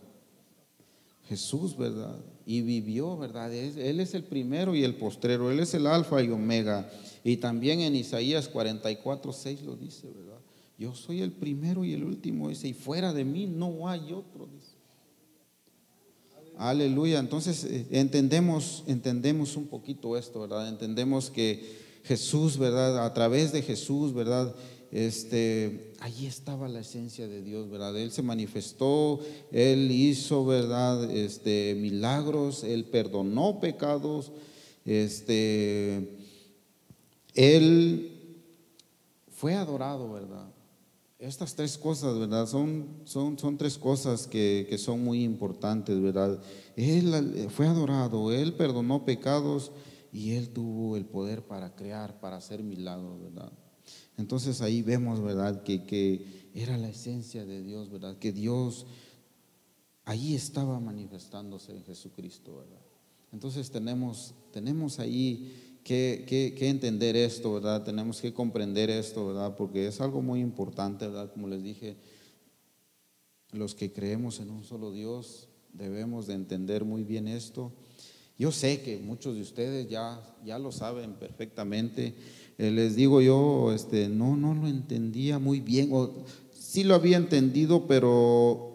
Jesús, 1.30 1.78
¿verdad? 1.78 2.19
Y 2.48 2.62
vivió, 2.62 3.18
¿verdad? 3.18 3.54
Él 3.54 4.00
es 4.00 4.16
el 4.16 4.24
primero 4.24 4.74
y 4.74 4.84
el 4.84 4.96
postrero, 4.96 5.52
Él 5.52 5.60
es 5.60 5.74
el 5.74 5.86
alfa 5.86 6.24
y 6.24 6.32
omega. 6.32 6.90
Y 7.24 7.38
también 7.38 7.82
en 7.82 7.94
Isaías 7.94 8.52
44.6 8.52 9.62
lo 9.62 9.76
dice, 9.76 10.08
¿verdad? 10.08 10.40
Yo 10.80 10.96
soy 10.96 11.22
el 11.22 11.34
primero 11.34 11.84
y 11.84 11.94
el 11.94 12.06
último, 12.06 12.48
dice, 12.50 12.69
y 12.69 12.74
fuera 12.74 13.12
de 13.12 13.26
mí 13.26 13.48
no 13.48 13.90
hay 13.90 14.13
otro, 14.13 14.48
Aleluya. 16.58 17.19
Entonces 17.19 17.63
eh, 17.65 17.86
entendemos, 17.92 18.84
entendemos 18.88 19.56
un 19.56 19.67
poquito 19.67 20.17
esto, 20.17 20.42
¿verdad? 20.42 20.67
Entendemos 20.67 21.30
que 21.30 21.78
Jesús, 22.04 22.58
¿verdad? 22.58 23.06
A 23.06 23.13
través 23.13 23.52
de 23.52 23.62
Jesús, 23.62 24.13
¿verdad? 24.13 24.56
Este, 24.92 25.94
allí 26.00 26.27
estaba 26.27 26.69
la 26.69 26.79
esencia 26.79 27.27
de 27.27 27.42
Dios, 27.42 27.69
¿verdad? 27.69 27.98
Él 27.98 28.12
se 28.12 28.21
manifestó, 28.21 29.19
Él 29.52 29.92
hizo, 29.92 30.46
¿verdad? 30.46 31.12
Este, 31.12 31.75
milagros, 31.75 32.63
Él 32.63 32.85
perdonó 32.85 33.60
pecados, 33.60 34.31
este, 34.85 36.17
Él 37.33 38.12
fue 39.29 39.56
adorado, 39.56 40.12
¿verdad? 40.13 40.54
Estas 41.19 41.56
tres 41.56 41.77
cosas, 41.77 42.17
¿verdad? 42.17 42.48
Son, 42.48 43.02
son, 43.04 43.38
son 43.38 43.58
tres 43.58 43.77
cosas 43.77 44.25
que, 44.25 44.67
que, 44.69 44.77
son 44.77 45.04
muy 45.04 45.23
importantes, 45.23 46.00
¿verdad? 46.00 46.40
Él 46.77 47.48
fue 47.50 47.67
adorado, 47.67 48.31
Él 48.31 48.54
perdonó 48.54 49.04
pecados 49.04 49.71
y 50.13 50.33
Él 50.33 50.50
tuvo 50.50 50.96
el 50.96 51.06
poder 51.06 51.46
para 51.46 51.75
crear, 51.75 52.19
para 52.21 52.38
hacer 52.38 52.63
milagros, 52.63 53.19
¿verdad? 53.19 53.52
Entonces 54.18 54.62
ahí 54.62 54.82
vemos, 54.82 55.22
¿verdad? 55.22 55.63
Que, 55.63 55.84
que 55.84 56.50
era 56.54 56.78
la 56.78 56.90
esencia 56.90 57.46
de 57.46 57.63
Dios, 57.63 57.90
¿verdad? 57.92 58.18
Que 58.18 58.32
Dios 58.32 58.88
ahí 60.06 60.36
estaba 60.36 60.80
manifestándose 60.80 61.74
en 61.74 61.84
Jesucristo, 61.84 62.58
¿verdad? 62.58 62.82
Entonces 63.32 63.70
tenemos, 63.70 64.34
tenemos 64.52 65.00
ahí 65.00 65.80
que, 65.84 66.26
que, 66.28 66.70
entender 66.70 67.15
esto, 67.15 67.54
¿verdad? 67.54 67.84
Tenemos 67.84 68.20
que 68.22 68.34
comprender 68.34 68.90
esto, 68.90 69.28
¿verdad? 69.28 69.56
Porque 69.56 69.88
es 69.88 70.02
algo 70.02 70.22
muy 70.22 70.40
importante, 70.40 71.08
¿verdad? 71.08 71.32
Como 71.32 71.48
les 71.48 71.62
dije, 71.62 71.96
los 73.52 73.76
que 73.76 73.92
creemos 73.92 74.40
en 74.40 74.50
un 74.50 74.63
solo 74.63 74.92
Dios 74.92 75.48
debemos 75.74 76.28
de 76.28 76.34
entender 76.34 76.84
muy 76.84 77.04
bien 77.04 77.28
esto. 77.28 77.72
Yo 78.38 78.52
sé 78.52 78.82
que 78.82 78.98
muchos 78.98 79.36
de 79.36 79.42
ustedes 79.42 79.90
ya, 79.90 80.22
ya 80.46 80.60
lo 80.60 80.72
saben 80.72 81.13
perfectamente. 81.13 82.15
Eh, 82.58 82.72
les 82.72 82.96
digo 82.96 83.22
yo, 83.22 83.72
este, 83.74 84.10
no, 84.10 84.36
no 84.36 84.56
lo 84.56 84.68
entendía 84.68 85.38
muy 85.38 85.60
bien, 85.60 85.90
o 85.92 86.26
sí 86.52 86.84
lo 86.84 86.96
había 86.96 87.18
entendido, 87.18 87.86
pero 87.88 88.74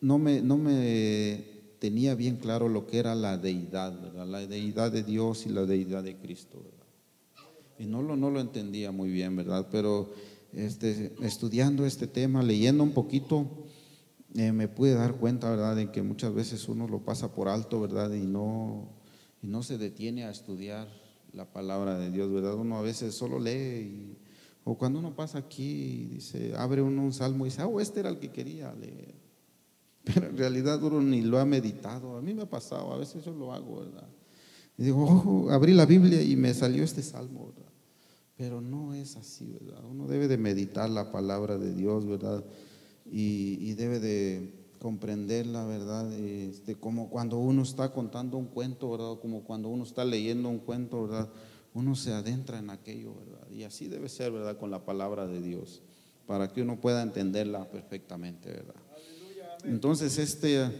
no 0.00 0.18
me, 0.18 0.40
no 0.40 0.56
me 0.56 1.44
tenía 1.80 2.14
bien 2.14 2.36
claro 2.36 2.68
lo 2.68 2.86
que 2.86 2.98
era 2.98 3.14
la 3.14 3.36
deidad, 3.36 3.92
la 4.14 4.46
deidad 4.46 4.92
de 4.92 5.02
Dios 5.02 5.46
y 5.46 5.50
la 5.50 5.66
deidad 5.66 6.04
de 6.04 6.16
Cristo. 6.16 6.62
Y 7.78 7.86
no 7.86 8.02
lo, 8.02 8.16
no 8.16 8.30
lo 8.30 8.40
entendía 8.40 8.92
muy 8.92 9.10
bien, 9.10 9.34
¿verdad? 9.34 9.66
Pero 9.70 10.12
este, 10.52 11.12
estudiando 11.20 11.84
este 11.84 12.06
tema, 12.06 12.42
leyendo 12.42 12.84
un 12.84 12.92
poquito, 12.92 13.48
eh, 14.36 14.52
me 14.52 14.68
pude 14.68 14.94
dar 14.94 15.14
cuenta, 15.14 15.50
¿verdad?, 15.50 15.74
de 15.74 15.90
que 15.90 16.02
muchas 16.02 16.32
veces 16.32 16.68
uno 16.68 16.86
lo 16.86 17.00
pasa 17.00 17.34
por 17.34 17.48
alto, 17.48 17.80
¿verdad? 17.80 18.12
Y 18.14 18.26
no, 18.26 18.88
y 19.42 19.48
no 19.48 19.62
se 19.62 19.76
detiene 19.76 20.24
a 20.24 20.30
estudiar 20.30 21.03
la 21.34 21.50
palabra 21.52 21.98
de 21.98 22.10
Dios, 22.10 22.30
¿verdad? 22.32 22.54
Uno 22.54 22.78
a 22.78 22.82
veces 22.82 23.14
solo 23.14 23.38
lee 23.38 24.16
o 24.64 24.78
cuando 24.78 24.98
uno 24.98 25.14
pasa 25.14 25.38
aquí, 25.38 26.06
dice, 26.06 26.54
abre 26.56 26.80
uno 26.80 27.02
un 27.02 27.12
salmo 27.12 27.44
y 27.44 27.50
dice, 27.50 27.62
oh, 27.62 27.80
este 27.80 28.00
era 28.00 28.08
el 28.08 28.18
que 28.18 28.30
quería 28.30 28.72
leer. 28.72 29.14
Pero 30.04 30.28
en 30.28 30.38
realidad 30.38 30.82
uno 30.82 31.02
ni 31.02 31.20
lo 31.20 31.38
ha 31.38 31.44
meditado. 31.44 32.16
A 32.16 32.22
mí 32.22 32.32
me 32.32 32.42
ha 32.42 32.48
pasado, 32.48 32.92
a 32.92 32.96
veces 32.96 33.22
yo 33.24 33.32
lo 33.32 33.52
hago, 33.52 33.80
¿verdad? 33.80 34.08
Y 34.78 34.84
digo, 34.84 35.04
oh, 35.04 35.50
abrí 35.50 35.74
la 35.74 35.84
Biblia 35.84 36.22
y 36.22 36.34
me 36.36 36.54
salió 36.54 36.82
este 36.82 37.02
salmo, 37.02 37.48
¿verdad? 37.48 37.70
Pero 38.36 38.60
no 38.60 38.94
es 38.94 39.16
así, 39.16 39.52
¿verdad? 39.52 39.84
Uno 39.84 40.06
debe 40.08 40.28
de 40.28 40.38
meditar 40.38 40.88
la 40.88 41.12
palabra 41.12 41.58
de 41.58 41.74
Dios, 41.74 42.06
¿verdad? 42.06 42.42
Y, 43.06 43.74
debe 43.74 44.00
de 44.00 44.63
comprender 44.84 45.46
la 45.46 45.64
verdad, 45.64 46.12
este, 46.12 46.74
como 46.74 47.08
cuando 47.08 47.38
uno 47.38 47.62
está 47.62 47.90
contando 47.90 48.36
un 48.36 48.44
cuento, 48.44 48.90
¿verdad? 48.90 49.18
Como 49.18 49.42
cuando 49.42 49.70
uno 49.70 49.82
está 49.82 50.04
leyendo 50.04 50.50
un 50.50 50.58
cuento, 50.58 51.08
¿verdad? 51.08 51.30
Uno 51.72 51.96
se 51.96 52.12
adentra 52.12 52.58
en 52.58 52.68
aquello, 52.68 53.14
¿verdad? 53.14 53.48
Y 53.50 53.62
así 53.62 53.88
debe 53.88 54.10
ser, 54.10 54.30
¿verdad? 54.30 54.58
Con 54.58 54.70
la 54.70 54.84
palabra 54.84 55.26
de 55.26 55.40
Dios, 55.40 55.80
para 56.26 56.52
que 56.52 56.60
uno 56.60 56.82
pueda 56.82 57.00
entenderla 57.00 57.70
perfectamente, 57.70 58.50
¿verdad? 58.50 58.74
Entonces, 59.64 60.18
este, 60.18 60.70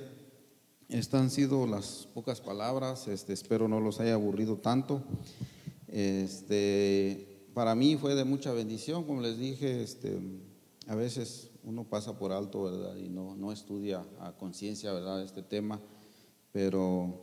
estas 0.91 1.23
han 1.23 1.31
sido 1.31 1.67
las 1.67 2.07
pocas 2.13 2.43
palabras. 2.43 3.09
Este, 3.09 3.33
espero 3.33 3.69
no 3.69 3.81
los 3.81 4.01
haya 4.01 4.13
aburrido 4.13 4.59
tanto. 4.59 5.03
Este, 5.89 7.49
para 7.55 7.75
mí 7.75 7.97
fue 7.97 8.15
de 8.15 8.25
mucha 8.25 8.53
bendición, 8.53 9.05
como 9.05 9.23
les 9.23 9.39
dije. 9.39 9.83
Este, 9.83 10.19
a 10.89 10.95
veces 10.95 11.54
uno 11.65 11.85
pasa 11.85 12.19
por 12.19 12.33
alto, 12.33 12.65
¿verdad? 12.65 12.97
Y 12.97 13.09
no, 13.09 13.37
no 13.37 13.53
estudia 13.53 14.05
a 14.21 14.33
conciencia, 14.33 14.93
¿verdad? 14.93 15.23
Este 15.23 15.43
tema. 15.43 15.81
Pero 16.53 17.23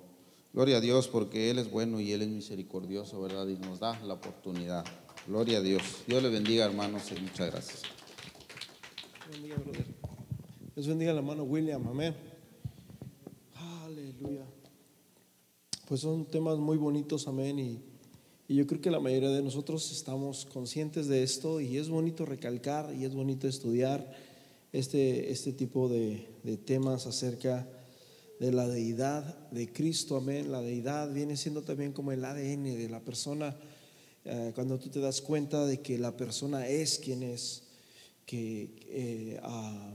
gloria 0.54 0.78
a 0.78 0.82
Dios 0.82 1.08
porque 1.08 1.50
Él 1.50 1.60
es 1.60 1.72
bueno 1.72 2.00
y 2.00 2.12
Él 2.12 2.22
es 2.22 2.30
misericordioso, 2.30 3.22
¿verdad? 3.22 3.48
Y 3.48 3.58
nos 3.58 3.80
da 3.80 4.00
la 4.02 4.16
oportunidad. 4.16 4.86
Gloria 5.28 5.60
a 5.60 5.62
Dios. 5.62 5.84
Dios 6.08 6.24
le 6.24 6.30
bendiga, 6.30 6.66
hermanos, 6.66 7.12
y 7.12 7.22
muchas 7.22 7.52
gracias. 7.52 7.84
Dios 10.76 10.88
bendiga 10.88 11.14
la 11.14 11.20
hermano 11.20 11.44
William, 11.44 11.88
amén. 11.88 12.16
Aleluya. 13.86 14.46
Pues 15.88 16.02
son 16.02 16.26
temas 16.26 16.58
muy 16.58 16.78
bonitos, 16.78 17.28
amén. 17.28 17.60
Y, 17.60 17.80
yo 18.50 18.68
creo 18.68 18.82
que 18.82 18.92
la 18.92 19.00
mayoría 19.00 19.30
de 19.30 19.42
nosotros 19.42 19.92
estamos 19.94 20.46
conscientes 20.46 21.08
de 21.08 21.24
esto 21.24 21.62
y 21.62 21.78
es 21.78 21.88
bonito 21.88 22.26
recalcar 22.26 22.94
y 22.94 23.06
es 23.06 23.14
bonito 23.16 23.48
estudiar 23.48 24.14
este, 24.72 25.32
este 25.32 25.54
tipo 25.54 25.90
de, 25.90 26.28
temas 26.66 27.08
acerca 27.08 27.68
de 28.40 28.52
la 28.52 28.68
deidad 28.68 29.50
de 29.52 29.72
Cristo, 29.72 30.18
amén. 30.18 30.52
La 30.52 30.62
deidad 30.62 31.12
viene 31.14 31.38
siendo 31.38 31.62
también 31.64 31.94
como 31.94 32.12
el 32.12 32.26
ADN 32.26 32.64
de 32.64 32.90
la 32.90 33.00
persona. 33.00 33.56
Eh, 34.26 34.52
cuando 34.56 34.80
tú 34.80 34.90
te 34.90 35.00
das 35.00 35.22
cuenta 35.22 35.66
de 35.66 35.82
que 35.82 35.98
la 35.98 36.16
persona 36.16 36.68
es 36.68 37.00
quien 37.00 37.24
es, 37.24 37.64
que 38.26 38.76
eh, 38.88 39.40
ah, 39.44 39.94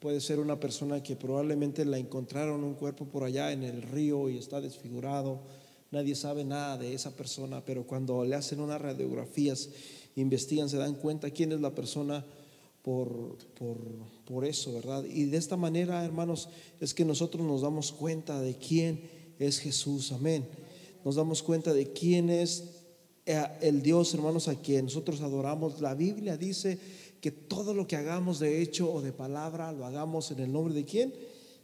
Puede 0.00 0.22
ser 0.22 0.40
una 0.40 0.58
persona 0.58 1.02
que 1.02 1.14
probablemente 1.14 1.84
la 1.84 1.98
encontraron 1.98 2.64
un 2.64 2.72
cuerpo 2.72 3.04
por 3.04 3.22
allá 3.22 3.52
en 3.52 3.62
el 3.62 3.82
río 3.82 4.30
y 4.30 4.38
está 4.38 4.58
desfigurado. 4.62 5.42
Nadie 5.90 6.14
sabe 6.14 6.42
nada 6.42 6.78
de 6.78 6.94
esa 6.94 7.14
persona, 7.14 7.62
pero 7.66 7.86
cuando 7.86 8.24
le 8.24 8.34
hacen 8.34 8.60
unas 8.60 8.80
radiografías, 8.80 9.68
investigan, 10.16 10.70
se 10.70 10.78
dan 10.78 10.94
cuenta 10.94 11.30
quién 11.30 11.52
es 11.52 11.60
la 11.60 11.74
persona 11.74 12.24
por, 12.82 13.36
por, 13.58 13.78
por 14.24 14.44
eso, 14.44 14.72
¿verdad? 14.72 15.04
Y 15.04 15.24
de 15.24 15.36
esta 15.36 15.56
manera, 15.56 16.04
hermanos, 16.04 16.48
es 16.80 16.94
que 16.94 17.04
nosotros 17.04 17.46
nos 17.46 17.62
damos 17.62 17.92
cuenta 17.92 18.40
de 18.40 18.56
quién 18.56 19.02
es 19.38 19.58
Jesús, 19.58 20.12
amén. 20.12 20.46
Nos 21.04 21.16
damos 21.16 21.42
cuenta 21.42 21.72
de 21.72 21.92
quién 21.92 22.30
es 22.30 22.80
eh, 23.26 23.46
el 23.60 23.82
Dios, 23.82 24.12
hermanos, 24.14 24.48
a 24.48 24.54
quien 24.54 24.86
nosotros 24.86 25.20
adoramos. 25.20 25.80
La 25.80 25.94
Biblia 25.94 26.36
dice 26.36 26.78
que 27.20 27.30
todo 27.30 27.74
lo 27.74 27.86
que 27.86 27.96
hagamos 27.96 28.38
de 28.38 28.62
hecho 28.62 28.92
o 28.92 29.02
de 29.02 29.12
palabra 29.12 29.72
lo 29.72 29.84
hagamos 29.84 30.30
en 30.30 30.40
el 30.40 30.52
nombre 30.52 30.74
de 30.74 30.84
quién? 30.84 31.14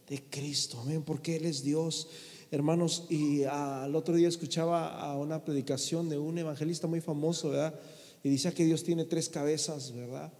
De 0.07 0.23
Cristo, 0.29 0.79
amén, 0.79 1.03
porque 1.03 1.35
Él 1.35 1.45
es 1.45 1.63
Dios. 1.63 2.07
Hermanos, 2.51 3.05
y 3.09 3.43
al 3.43 3.93
otro 3.95 4.15
día 4.15 4.27
escuchaba 4.27 4.99
a 4.99 5.17
una 5.17 5.43
predicación 5.43 6.07
de 6.07 6.17
un 6.17 6.37
evangelista 6.37 6.87
muy 6.87 7.01
famoso, 7.01 7.49
¿verdad? 7.49 7.77
Y 8.23 8.29
decía 8.29 8.53
que 8.53 8.65
Dios 8.65 8.83
tiene 8.83 9.03
tres 9.03 9.27
cabezas, 9.27 9.93
¿verdad? 9.93 10.31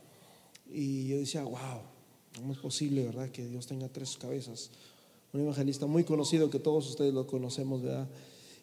Y 0.69 1.07
yo 1.07 1.17
decía, 1.17 1.43
wow, 1.43 1.81
¿cómo 2.35 2.53
es 2.53 2.59
posible, 2.59 3.05
verdad? 3.05 3.29
Que 3.29 3.47
Dios 3.47 3.67
tenga 3.67 3.87
tres 3.87 4.17
cabezas. 4.17 4.69
Un 5.33 5.41
evangelista 5.41 5.85
muy 5.85 6.03
conocido 6.03 6.49
que 6.49 6.59
todos 6.59 6.89
ustedes 6.89 7.13
lo 7.13 7.27
conocemos, 7.27 7.81
¿verdad? 7.81 8.07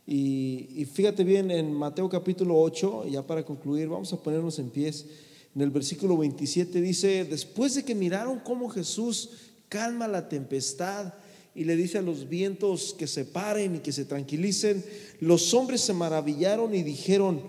Y, 0.06 0.68
y 0.74 0.84
fíjate 0.84 1.24
bien, 1.24 1.50
en 1.50 1.72
Mateo 1.72 2.08
capítulo 2.08 2.58
8, 2.60 3.06
ya 3.08 3.26
para 3.26 3.44
concluir, 3.44 3.88
vamos 3.88 4.12
a 4.12 4.22
ponernos 4.22 4.58
en 4.58 4.70
pies. 4.70 5.06
En 5.54 5.62
el 5.62 5.70
versículo 5.70 6.16
27 6.16 6.80
dice, 6.80 7.24
después 7.24 7.74
de 7.74 7.84
que 7.84 7.94
miraron 7.94 8.40
cómo 8.40 8.68
Jesús 8.68 9.30
calma 9.68 10.08
la 10.08 10.28
tempestad 10.28 11.14
y 11.54 11.64
le 11.64 11.76
dice 11.76 11.98
a 11.98 12.02
los 12.02 12.28
vientos 12.28 12.94
que 12.98 13.06
se 13.06 13.24
paren 13.24 13.76
y 13.76 13.78
que 13.78 13.92
se 13.92 14.04
tranquilicen, 14.04 14.84
los 15.20 15.54
hombres 15.54 15.80
se 15.80 15.94
maravillaron 15.94 16.74
y 16.74 16.82
dijeron, 16.82 17.42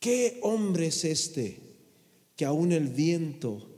¿qué 0.00 0.40
hombre 0.42 0.88
es 0.88 1.04
este 1.04 1.61
que 2.36 2.44
aún 2.44 2.72
el 2.72 2.88
viento 2.88 3.68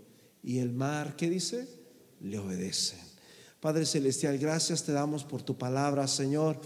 y 0.42 0.58
el 0.58 0.72
mar, 0.72 1.16
¿qué 1.16 1.28
dice? 1.28 1.68
Le 2.20 2.38
obedecen. 2.38 3.00
Padre 3.60 3.86
Celestial, 3.86 4.38
gracias 4.38 4.84
te 4.84 4.92
damos 4.92 5.24
por 5.24 5.42
tu 5.42 5.56
palabra, 5.56 6.06
Señor, 6.06 6.60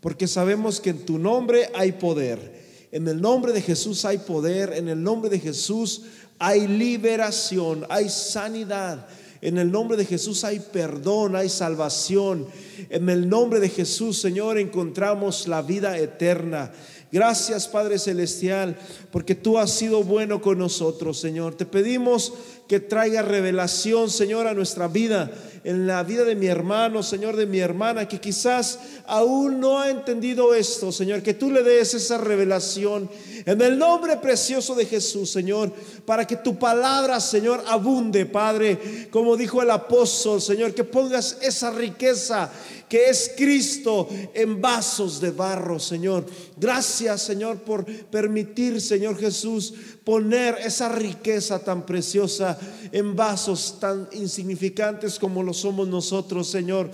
porque 0.00 0.26
sabemos 0.26 0.80
que 0.80 0.90
en 0.90 1.04
tu 1.04 1.18
nombre 1.18 1.70
hay 1.74 1.92
poder 1.92 2.68
en 2.90 3.06
el 3.06 3.20
nombre 3.20 3.52
de 3.52 3.60
Jesús 3.60 4.04
hay 4.04 4.18
poder, 4.18 4.72
en 4.72 4.88
el 4.88 5.02
nombre 5.02 5.28
de 5.28 5.38
Jesús 5.38 6.02
hay 6.38 6.66
liberación, 6.66 7.84
hay 7.90 8.08
sanidad. 8.08 9.06
En 9.40 9.58
el 9.58 9.70
nombre 9.70 9.96
de 9.96 10.04
Jesús 10.04 10.42
hay 10.42 10.58
perdón, 10.58 11.36
hay 11.36 11.48
salvación. 11.48 12.46
En 12.88 13.08
el 13.08 13.28
nombre 13.28 13.60
de 13.60 13.68
Jesús, 13.68 14.18
Señor, 14.18 14.58
encontramos 14.58 15.46
la 15.46 15.62
vida 15.62 15.98
eterna. 15.98 16.72
Gracias, 17.10 17.66
Padre 17.66 17.98
Celestial, 17.98 18.76
porque 19.10 19.34
tú 19.34 19.58
has 19.58 19.70
sido 19.70 20.02
bueno 20.02 20.42
con 20.42 20.58
nosotros, 20.58 21.18
Señor. 21.18 21.54
Te 21.54 21.64
pedimos 21.64 22.34
que 22.68 22.80
traiga 22.80 23.22
revelación, 23.22 24.10
Señor, 24.10 24.46
a 24.46 24.54
nuestra 24.54 24.86
vida 24.88 25.30
en 25.64 25.86
la 25.86 26.02
vida 26.02 26.24
de 26.24 26.34
mi 26.34 26.46
hermano, 26.46 27.02
Señor, 27.02 27.36
de 27.36 27.46
mi 27.46 27.58
hermana, 27.58 28.06
que 28.06 28.20
quizás 28.20 28.78
aún 29.06 29.60
no 29.60 29.78
ha 29.78 29.90
entendido 29.90 30.54
esto, 30.54 30.92
Señor, 30.92 31.22
que 31.22 31.34
tú 31.34 31.50
le 31.50 31.62
des 31.62 31.94
esa 31.94 32.18
revelación 32.18 33.10
en 33.44 33.60
el 33.60 33.78
nombre 33.78 34.16
precioso 34.18 34.74
de 34.74 34.86
Jesús, 34.86 35.30
Señor, 35.30 35.72
para 36.04 36.26
que 36.26 36.36
tu 36.36 36.58
palabra, 36.58 37.20
Señor, 37.20 37.64
abunde, 37.66 38.26
Padre, 38.26 39.08
como 39.10 39.36
dijo 39.36 39.62
el 39.62 39.70
apóstol, 39.70 40.40
Señor, 40.40 40.74
que 40.74 40.84
pongas 40.84 41.38
esa 41.42 41.70
riqueza 41.70 42.50
que 42.88 43.10
es 43.10 43.32
Cristo 43.36 44.08
en 44.32 44.60
vasos 44.60 45.20
de 45.20 45.30
barro, 45.30 45.78
Señor. 45.78 46.24
Gracias, 46.56 47.22
Señor, 47.22 47.58
por 47.58 47.84
permitir, 47.84 48.80
Señor 48.80 49.18
Jesús, 49.18 49.74
poner 50.08 50.56
esa 50.64 50.88
riqueza 50.88 51.58
tan 51.58 51.84
preciosa 51.84 52.58
en 52.92 53.14
vasos 53.14 53.76
tan 53.78 54.08
insignificantes 54.12 55.18
como 55.18 55.42
lo 55.42 55.52
somos 55.52 55.86
nosotros, 55.86 56.48
Señor. 56.48 56.90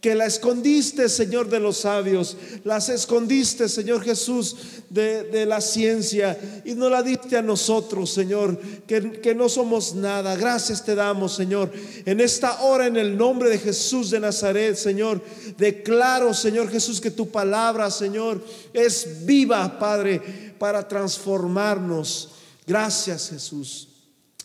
que 0.00 0.16
la 0.16 0.26
escondiste, 0.26 1.08
Señor, 1.08 1.48
de 1.48 1.60
los 1.60 1.78
sabios, 1.78 2.36
las 2.64 2.88
escondiste, 2.88 3.68
Señor 3.68 4.02
Jesús, 4.02 4.56
de, 4.90 5.46
la 5.46 5.60
ciencia 5.60 6.36
y 6.64 6.74
no 6.74 6.88
la 6.88 7.04
diste 7.04 7.36
a 7.36 7.42
nosotros, 7.42 8.10
Señor, 8.10 8.58
que, 8.88 9.20
que 9.20 9.36
no 9.36 9.48
somos 9.48 9.94
nada. 9.94 10.34
Gracias 10.34 10.84
te 10.84 10.96
damos, 10.96 11.36
Señor. 11.36 11.70
En 12.06 12.20
esta 12.20 12.62
hora, 12.62 12.86
en 12.86 12.96
el 12.96 13.16
nombre 13.16 13.50
de 13.50 13.58
Jesús 13.58 14.10
de 14.10 14.18
Nazaret, 14.18 14.74
Señor, 14.74 15.20
declaro, 15.56 16.34
Señor 16.34 16.70
Jesús, 16.70 17.00
que 17.00 17.12
tu 17.12 17.28
palabra, 17.28 17.88
Señor, 17.88 18.42
es 18.72 19.24
viva, 19.24 19.78
Padre, 19.78 20.54
para 20.58 20.86
transformarnos. 20.88 22.30
Gracias, 22.68 23.30
Jesús. 23.30 23.88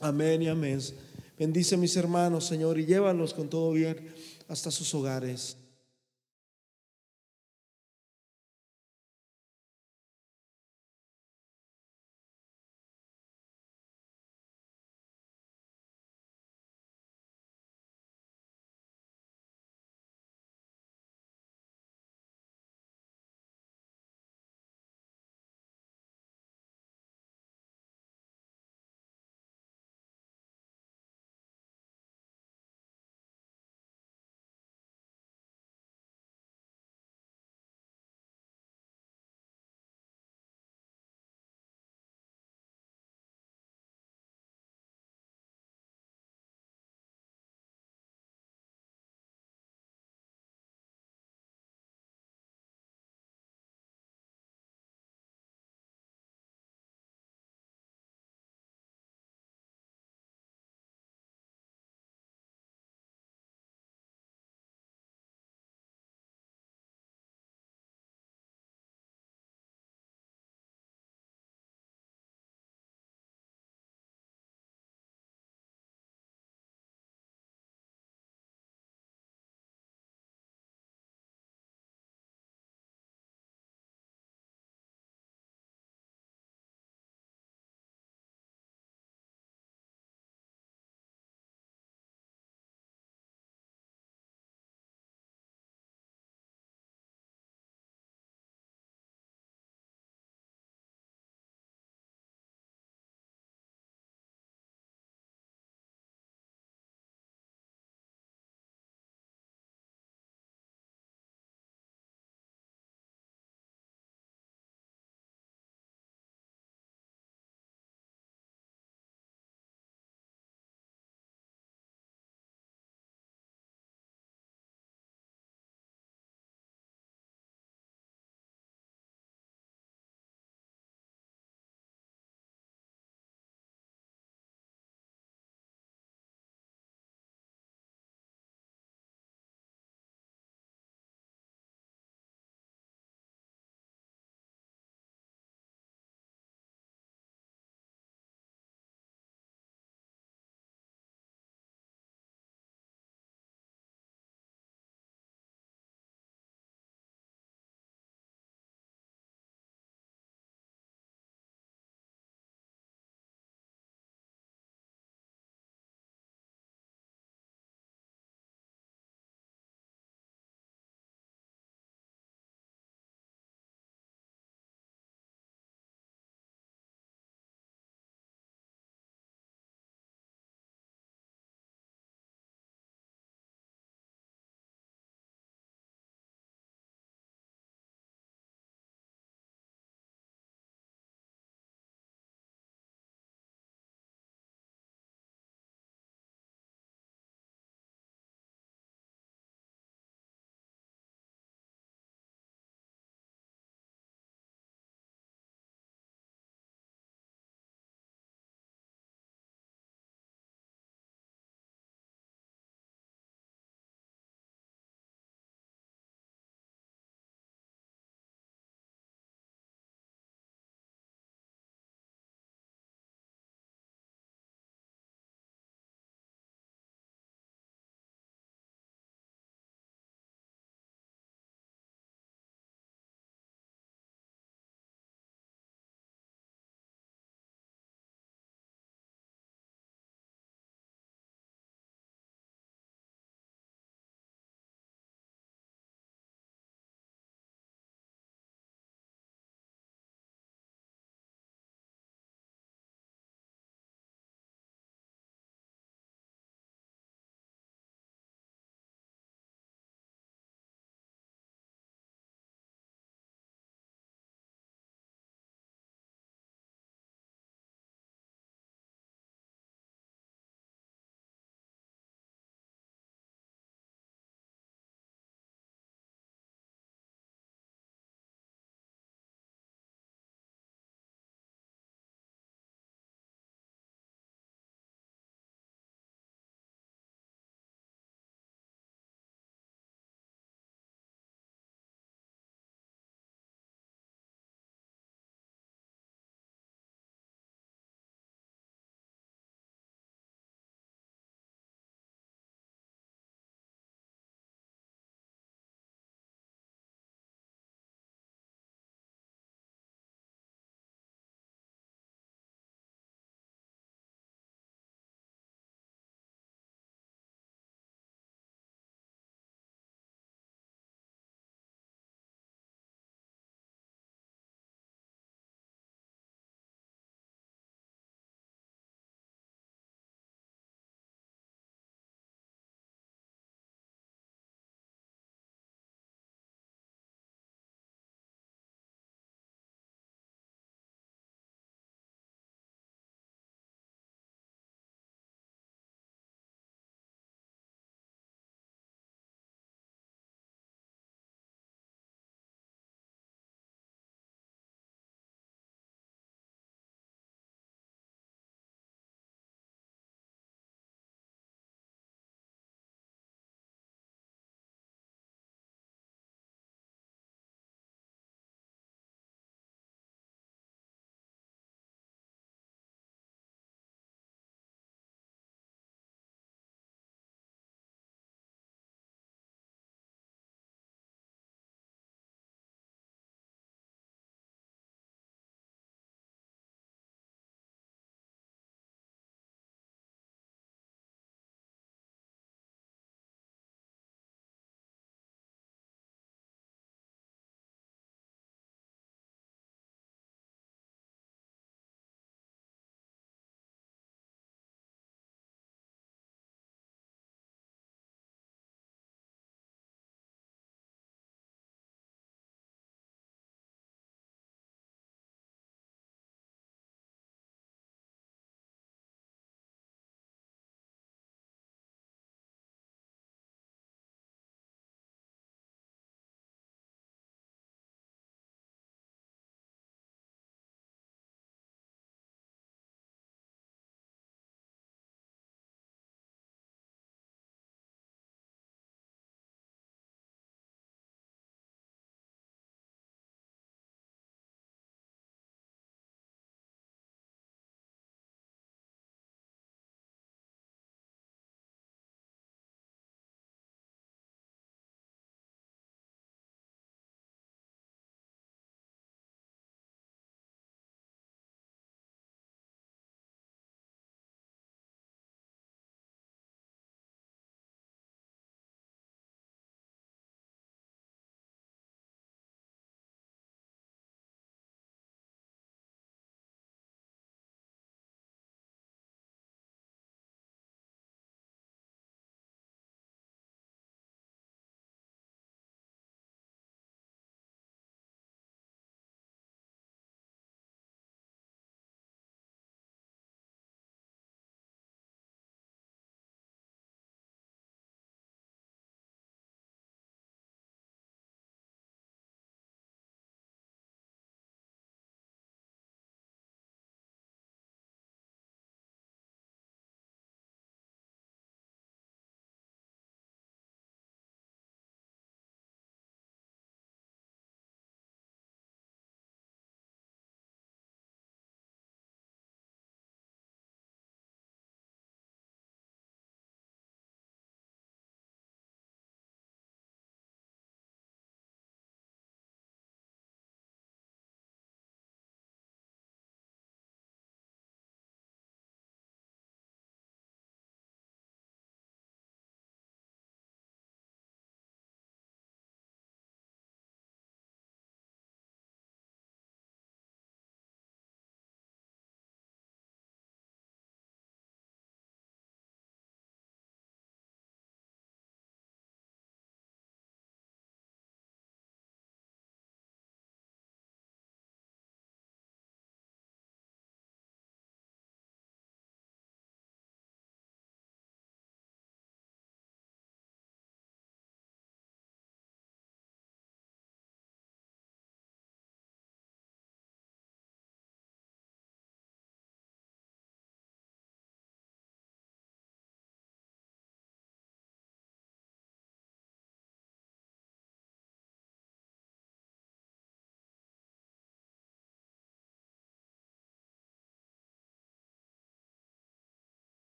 Amén 0.00 0.42
y 0.42 0.48
amén. 0.48 0.80
Bendice 1.38 1.76
a 1.76 1.78
mis 1.78 1.96
hermanos, 1.96 2.46
Señor, 2.46 2.76
y 2.80 2.84
llévalos 2.84 3.32
con 3.32 3.48
todo 3.48 3.70
bien 3.70 4.12
hasta 4.48 4.72
sus 4.72 4.92
hogares. 4.92 5.56